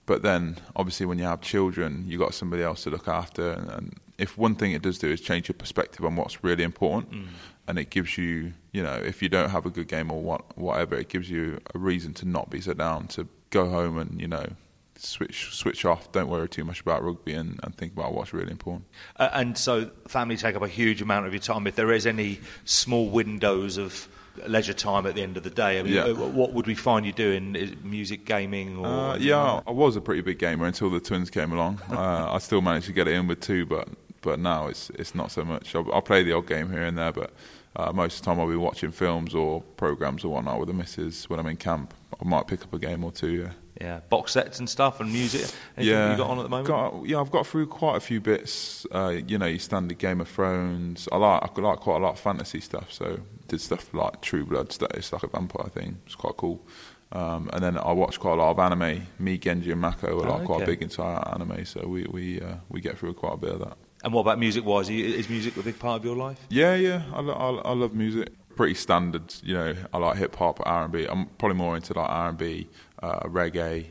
But 0.10 0.24
then, 0.24 0.58
obviously, 0.76 1.06
when 1.06 1.20
you 1.20 1.26
have 1.26 1.40
children, 1.42 2.04
you 2.08 2.18
got 2.18 2.34
somebody 2.34 2.64
else 2.64 2.82
to 2.86 2.90
look 2.90 3.08
after, 3.08 3.52
and, 3.52 3.70
and 3.70 4.00
if 4.18 4.40
one 4.40 4.56
thing 4.56 4.72
it 4.72 4.82
does 4.82 4.98
do 4.98 5.08
is 5.08 5.22
change 5.22 5.48
your 5.48 5.54
perspective 5.54 6.04
on 6.04 6.16
what's 6.16 6.44
really 6.44 6.64
important, 6.64 7.28
and 7.68 7.78
it 7.78 7.92
gives 7.92 8.18
you, 8.18 8.54
you 8.72 8.82
know, 8.82 8.96
if 8.96 9.22
you 9.22 9.30
don't 9.30 9.52
have 9.52 9.68
a 9.68 9.70
good 9.70 9.88
game 9.88 10.10
or 10.10 10.20
what, 10.20 10.58
whatever, 10.58 10.96
it 10.96 11.10
gives 11.10 11.30
you 11.30 11.60
a 11.76 11.78
reason 11.78 12.16
to 12.16 12.28
not 12.28 12.50
be 12.50 12.60
so 12.60 12.74
down, 12.74 13.06
to 13.10 13.28
go 13.52 13.70
home 13.70 14.00
and 14.00 14.20
you 14.20 14.28
know, 14.28 14.48
switch 14.96 15.54
switch 15.54 15.86
off. 15.86 16.12
Don't 16.12 16.28
worry 16.28 16.50
too 16.50 16.64
much 16.64 16.82
about 16.82 17.04
rugby 17.04 17.36
and, 17.36 17.60
and 17.62 17.76
think 17.76 17.94
about 17.94 18.16
what's 18.16 18.34
really 18.34 18.50
important. 18.50 18.86
Uh, 19.18 19.30
and 19.34 19.60
so 19.60 19.92
family 20.08 20.38
take 20.38 20.56
up 20.56 20.64
a 20.64 20.68
huge 20.68 21.04
amount 21.04 21.28
of 21.28 21.34
your 21.34 21.40
time. 21.40 21.68
If 21.68 21.76
there 21.76 21.92
is 21.92 22.08
any 22.08 22.40
small 22.66 23.10
windows 23.12 23.78
of 23.78 24.10
leisure 24.48 24.74
time 24.74 25.06
at 25.06 25.16
the 25.16 25.22
end 25.22 25.38
of 25.38 25.44
the 25.44 25.50
day, 25.50 25.80
I 25.80 25.84
mean, 25.84 25.94
Yeah. 25.94 26.04
uh, 26.06 26.14
what 26.14 26.54
would 26.54 26.68
we 26.68 26.76
find 26.76 27.06
you 27.06 27.12
doing? 27.14 27.56
Is 27.56 27.72
music, 27.84 28.26
gaming, 28.26 28.78
or 28.78 28.88
Uh, 28.88 29.16
yeah, 29.18 29.62
I 29.68 29.72
was 29.72 29.96
a 29.96 30.02
pretty 30.02 30.22
big 30.22 30.40
gamer 30.40 30.66
until 30.66 30.90
the 30.90 31.00
twins 31.00 31.30
came 31.30 31.52
along. 31.52 31.80
Uh, 31.92 32.32
I 32.34 32.38
still 32.40 32.62
managed 32.62 32.88
to 32.88 32.94
get 32.94 33.08
it 33.08 33.14
in 33.16 33.28
with 33.28 33.42
two, 33.42 33.66
but 33.66 33.88
but 34.22 34.40
now 34.40 34.68
it's 34.68 34.90
it's 34.92 35.16
not 35.16 35.32
so 35.32 35.44
much. 35.44 35.74
I'll, 35.76 35.88
I'll 35.94 36.02
play 36.02 36.24
the 36.24 36.34
odd 36.34 36.48
game 36.48 36.72
here 36.72 36.84
and 36.84 36.98
there, 36.98 37.12
but 37.12 37.32
uh, 37.76 37.92
most 37.94 38.16
of 38.16 38.22
the 38.22 38.26
time 38.26 38.40
I'll 38.40 38.50
be 38.50 38.56
watching 38.56 38.92
films 38.92 39.34
or 39.36 39.62
programs 39.78 40.24
or 40.26 40.34
whatnot 40.34 40.60
with 40.60 40.68
the 40.68 40.74
missus 40.74 41.30
when 41.30 41.40
I'm 41.40 41.48
in 41.48 41.58
camp. 41.58 41.94
I 42.22 42.28
might 42.28 42.48
pick 42.48 42.64
up 42.64 42.74
a 42.74 42.80
game 42.80 43.04
or 43.04 43.12
two. 43.14 43.32
Yeah. 43.32 43.52
yeah, 43.80 44.00
box 44.10 44.34
sets 44.34 44.60
and 44.60 44.68
stuff 44.70 45.00
and 45.00 45.10
music. 45.12 45.50
Anything 45.78 45.94
yeah, 45.94 46.12
you 46.12 46.18
got 46.18 46.30
on 46.30 46.40
at 46.40 46.44
the 46.44 46.50
moment? 46.50 46.68
Got- 46.68 47.06
yeah, 47.06 47.22
I've 47.22 47.32
got 47.32 47.48
through 47.48 47.68
quite 47.68 47.96
a 47.96 48.02
few 48.02 48.20
bits. 48.20 48.86
Uh, 48.92 49.14
you 49.26 49.38
know, 49.38 49.46
your 49.46 49.60
standard 49.60 49.98
Game 50.00 50.20
of 50.20 50.28
Thrones. 50.28 51.08
I 51.14 51.18
like 51.18 51.42
I 51.58 51.62
like 51.62 51.80
quite 51.80 51.98
a 51.98 52.04
lot 52.04 52.14
of 52.14 52.20
fantasy 52.20 52.60
stuff. 52.60 52.92
So 52.92 53.20
did 53.50 53.62
stuff 53.62 53.94
like 53.94 54.22
True 54.22 54.46
Blood. 54.46 54.76
It's 54.96 55.12
like 55.14 55.24
a 55.24 55.28
vampire 55.28 55.70
thing. 55.70 56.00
It's 56.06 56.16
quite 56.16 56.38
cool. 56.38 56.66
Um, 57.12 57.50
and 57.54 57.64
then 57.64 57.78
I 57.78 57.92
watch 57.92 58.20
quite 58.20 58.34
a 58.34 58.36
lot 58.36 58.52
of 58.52 58.60
anime. 58.60 59.08
Me, 59.18 59.38
Genge, 59.40 59.72
and 59.72 59.82
Maro 59.82 60.22
are 60.22 60.30
like 60.30 60.42
Oh, 60.42 60.46
quite 60.46 60.56
okay. 60.62 60.66
big 60.72 60.82
into 60.84 61.04
anime. 61.04 61.66
So 61.66 61.88
we 61.88 62.06
we 62.10 62.40
uh, 62.42 62.56
we 62.70 62.82
get 62.82 62.98
through 63.00 63.14
quite 63.16 63.34
a 63.34 63.38
bit 63.38 63.52
of 63.54 63.60
that. 63.60 63.78
And 64.04 64.14
what 64.14 64.22
about 64.22 64.40
music 64.40 64.64
wise? 64.64 64.90
Is 64.90 65.28
music 65.30 65.58
a 65.58 65.64
big 65.64 65.78
part 65.80 66.00
of 66.00 66.06
your 66.06 66.16
life? 66.16 66.40
Yeah, 66.50 66.76
yeah. 66.76 67.02
I, 67.14 67.20
lo- 67.20 67.34
I, 67.34 67.50
lo- 67.50 67.62
I 67.66 67.74
love 67.74 67.94
music. 67.94 68.30
Pretty 68.56 68.76
standard, 68.76 69.34
you 69.44 69.54
know. 69.54 69.74
I 69.94 69.98
like 69.98 70.18
hip 70.18 70.36
hop, 70.36 70.60
R 70.66 70.84
and 70.84 70.92
B. 70.94 71.06
I'm 71.06 71.26
probably 71.38 71.58
more 71.58 71.76
into 71.76 71.94
like 71.94 72.10
R 72.10 72.30
and 72.30 72.38
B, 72.38 72.70
uh, 73.02 73.22
reggae, 73.22 73.88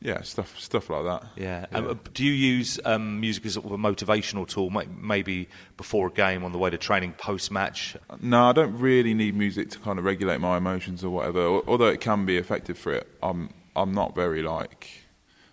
yeah, 0.00 0.22
stuff 0.22 0.58
stuff 0.58 0.90
like 0.90 1.04
that. 1.04 1.24
Yeah. 1.36 1.66
Um, 1.72 1.88
uh, 1.88 1.94
do 2.14 2.24
you 2.24 2.32
use 2.32 2.78
um, 2.84 3.20
music 3.20 3.46
as 3.46 3.54
sort 3.54 3.66
of 3.66 3.72
a 3.72 3.78
motivational 3.78 4.46
tool, 4.46 4.70
maybe 4.70 5.48
before 5.76 6.08
a 6.08 6.10
game, 6.10 6.44
on 6.44 6.52
the 6.52 6.58
way 6.58 6.70
to 6.70 6.78
training, 6.78 7.14
post 7.14 7.50
match? 7.50 7.96
No, 8.20 8.48
I 8.50 8.52
don't 8.52 8.78
really 8.78 9.14
need 9.14 9.34
music 9.34 9.70
to 9.70 9.78
kind 9.78 9.98
of 9.98 10.04
regulate 10.04 10.40
my 10.40 10.56
emotions 10.56 11.04
or 11.04 11.10
whatever. 11.10 11.40
Although 11.66 11.88
it 11.88 12.00
can 12.00 12.26
be 12.26 12.36
effective 12.36 12.78
for 12.78 12.92
it, 12.92 13.08
I'm 13.22 13.52
I'm 13.74 13.92
not 13.92 14.14
very 14.14 14.42
like 14.42 14.88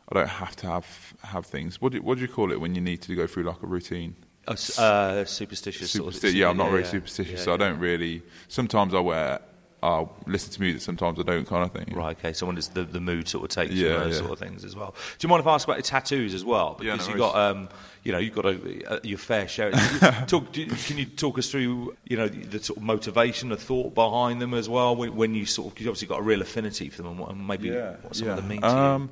I 0.09 0.15
don't 0.15 0.29
have 0.29 0.55
to 0.57 0.67
have 0.67 1.13
have 1.23 1.45
things. 1.45 1.81
What 1.81 1.93
do, 1.93 2.01
what 2.01 2.17
do 2.17 2.21
you 2.21 2.27
call 2.27 2.51
it 2.51 2.61
when 2.61 2.75
you 2.75 2.81
need 2.81 3.01
to 3.03 3.15
go 3.15 3.27
through 3.27 3.43
like 3.43 3.63
a 3.63 3.67
routine? 3.67 4.15
Uh, 4.47 5.25
superstitious. 5.25 5.91
sort 5.91 6.23
of- 6.23 6.33
yeah, 6.35 6.49
I'm 6.49 6.57
not 6.57 6.69
very 6.69 6.83
yeah, 6.83 6.89
superstitious, 6.89 7.39
yeah, 7.39 7.45
so 7.45 7.53
I 7.55 7.57
don't 7.57 7.79
really. 7.79 8.21
Sometimes 8.47 8.93
I 8.93 8.99
wear, 8.99 9.39
I'll 9.85 10.15
listen 10.25 10.51
to 10.53 10.61
music. 10.61 10.81
Sometimes 10.81 11.19
I 11.19 11.23
don't, 11.23 11.45
kind 11.47 11.63
of 11.63 11.71
thing. 11.71 11.95
Right, 11.95 12.17
okay. 12.17 12.33
So 12.33 12.45
when 12.45 12.55
does 12.55 12.69
the, 12.69 12.83
the 12.83 12.99
mood 12.99 13.27
sort 13.27 13.43
of 13.43 13.49
takes 13.49 13.73
Yeah, 13.73 13.87
you 13.89 13.99
those 13.99 14.13
yeah. 14.15 14.19
sort 14.19 14.31
of 14.31 14.39
things 14.39 14.65
as 14.65 14.75
well. 14.75 14.95
Do 15.19 15.25
you 15.25 15.29
mind 15.29 15.41
if 15.41 15.47
I 15.47 15.53
ask 15.55 15.67
about 15.67 15.77
your 15.77 15.83
tattoos 15.83 16.33
as 16.33 16.43
well? 16.43 16.77
Yeah, 16.81 16.93
Because 16.93 17.07
no 17.07 17.13
you've 17.13 17.19
got, 17.21 17.35
um, 17.35 17.69
you 18.03 18.11
know, 18.11 18.17
you've 18.17 18.33
got 18.35 18.45
a, 18.45 18.91
uh, 18.93 18.99
your 19.03 19.17
fair 19.17 19.47
share. 19.47 19.71
talk, 20.27 20.51
do, 20.51 20.65
can 20.65 20.97
you 20.97 21.05
talk 21.05 21.37
us 21.37 21.49
through, 21.49 21.95
you 22.05 22.17
know, 22.17 22.27
the 22.27 22.61
sort 22.63 22.77
of 22.77 22.83
motivation, 22.83 23.49
the 23.49 23.57
thought 23.57 23.93
behind 23.93 24.41
them 24.41 24.53
as 24.53 24.67
well? 24.67 24.95
When, 24.95 25.15
when 25.15 25.35
you 25.35 25.45
sort 25.45 25.73
of, 25.73 25.79
you 25.79 25.87
obviously 25.87 26.07
got 26.07 26.19
a 26.19 26.23
real 26.23 26.41
affinity 26.41 26.89
for 26.89 27.03
them, 27.03 27.11
and 27.11 27.19
what, 27.19 27.29
and 27.31 27.47
maybe 27.47 27.71
what 27.71 28.15
some 28.15 28.29
of 28.29 28.37
them 28.37 28.47
mean 28.47 28.61
to 28.61 28.67
Um, 28.67 29.09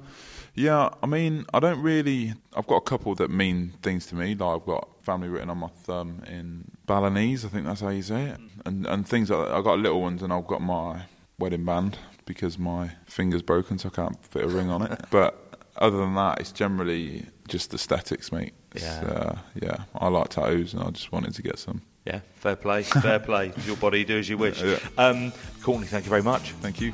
yeah, 0.55 0.89
I 1.01 1.07
mean, 1.07 1.45
I 1.53 1.59
don't 1.59 1.81
really. 1.81 2.33
I've 2.55 2.67
got 2.67 2.75
a 2.75 2.81
couple 2.81 3.15
that 3.15 3.31
mean 3.31 3.73
things 3.81 4.05
to 4.07 4.15
me. 4.15 4.35
Like 4.35 4.61
I've 4.61 4.65
got 4.65 4.87
family 5.01 5.27
written 5.27 5.49
on 5.49 5.57
my 5.57 5.67
thumb 5.67 6.21
in 6.27 6.69
Balinese. 6.85 7.45
I 7.45 7.49
think 7.49 7.65
that's 7.65 7.81
how 7.81 7.89
you 7.89 8.01
say 8.01 8.25
it. 8.25 8.39
And 8.65 8.85
and 8.87 9.07
things 9.07 9.29
like 9.29 9.47
that. 9.47 9.55
I've 9.55 9.63
got 9.63 9.79
little 9.79 10.01
ones, 10.01 10.21
and 10.23 10.31
I've 10.33 10.47
got 10.47 10.61
my 10.61 11.03
wedding 11.39 11.65
band 11.65 11.97
because 12.25 12.57
my 12.59 12.91
finger's 13.05 13.41
broken, 13.41 13.77
so 13.77 13.89
I 13.89 13.95
can't 13.95 14.23
fit 14.25 14.43
a 14.43 14.47
ring 14.47 14.69
on 14.69 14.81
it. 14.83 14.99
But 15.11 15.39
other 15.77 15.97
than 15.97 16.15
that, 16.15 16.39
it's 16.39 16.51
generally 16.51 17.25
just 17.47 17.73
aesthetics, 17.73 18.31
mate. 18.31 18.53
It's, 18.73 18.83
Yeah. 18.83 19.01
uh, 19.01 19.35
yeah. 19.61 19.77
I 19.95 20.07
like 20.07 20.29
tattoos, 20.29 20.73
and 20.73 20.83
I 20.83 20.89
just 20.91 21.11
wanted 21.11 21.33
to 21.35 21.41
get 21.41 21.57
some. 21.59 21.81
Yeah, 22.05 22.19
fair 22.35 22.55
play, 22.57 22.83
fair 22.83 23.19
play. 23.19 23.47
It's 23.55 23.65
your 23.71 23.77
body, 23.77 24.03
do 24.03 24.17
as 24.19 24.27
you 24.29 24.37
wish. 24.37 24.61
Yeah. 24.61 24.77
Um, 24.97 25.31
Courtney, 25.61 25.87
thank 25.87 26.05
you 26.05 26.09
very 26.09 26.21
much. 26.23 26.51
Thank 26.61 26.79
you. 26.81 26.91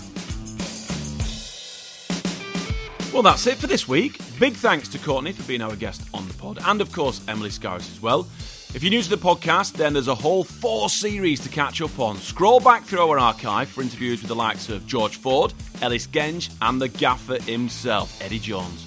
Well, 3.12 3.24
that's 3.24 3.48
it 3.48 3.58
for 3.58 3.66
this 3.68 3.88
week. 3.88 4.20
Big 4.40 4.54
thanks 4.54 4.88
to 4.90 5.00
Courtney 5.00 5.32
for 5.32 5.42
being 5.48 5.62
our 5.62 5.76
guest 5.76 6.08
on 6.14 6.28
the 6.28 6.34
pod, 6.36 6.60
and 6.64 6.80
of 6.80 6.92
course, 6.92 7.22
Emily 7.28 7.50
Scarratt 7.50 7.80
as 7.92 8.00
well. 8.02 8.28
If 8.72 8.84
you're 8.84 8.92
new 8.92 9.02
to 9.02 9.10
the 9.10 9.18
podcast, 9.18 9.74
then 9.74 9.94
there's 9.94 10.08
a 10.08 10.14
whole 10.14 10.44
four 10.44 10.92
series 10.92 11.40
to 11.40 11.50
catch 11.50 11.82
up 11.82 11.98
on. 12.00 12.18
Scroll 12.18 12.60
back 12.60 12.84
through 12.84 13.00
our 13.00 13.18
archive 13.18 13.68
for 13.68 13.82
interviews 13.82 14.22
with 14.22 14.28
the 14.28 14.36
likes 14.36 14.70
of 14.70 14.86
George 14.86 15.16
Ford, 15.16 15.56
Ellis 15.82 16.06
Genge, 16.06 16.52
and 16.62 16.80
the 16.80 16.88
gaffer 16.88 17.42
himself, 17.42 18.22
Eddie 18.22 18.38
Jones. 18.38 18.86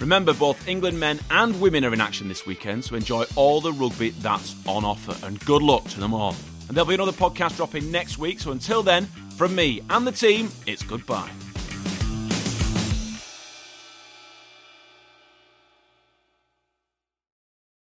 Remember, 0.00 0.32
both 0.32 0.66
England 0.66 0.98
men 0.98 1.20
and 1.30 1.60
women 1.60 1.84
are 1.84 1.92
in 1.92 2.00
action 2.00 2.28
this 2.28 2.46
weekend, 2.46 2.82
so 2.82 2.96
enjoy 2.96 3.24
all 3.36 3.60
the 3.60 3.74
rugby 3.74 4.08
that's 4.08 4.56
on 4.66 4.86
offer, 4.86 5.14
and 5.26 5.38
good 5.44 5.60
luck 5.60 5.84
to 5.88 6.00
them 6.00 6.14
all. 6.14 6.34
And 6.68 6.76
there'll 6.76 6.88
be 6.88 6.94
another 6.94 7.12
podcast 7.12 7.56
dropping 7.56 7.90
next 7.90 8.16
week, 8.16 8.40
so 8.40 8.52
until 8.52 8.82
then, 8.82 9.04
from 9.36 9.54
me 9.54 9.82
and 9.90 10.06
the 10.06 10.12
team, 10.12 10.50
it's 10.66 10.82
goodbye. 10.82 11.30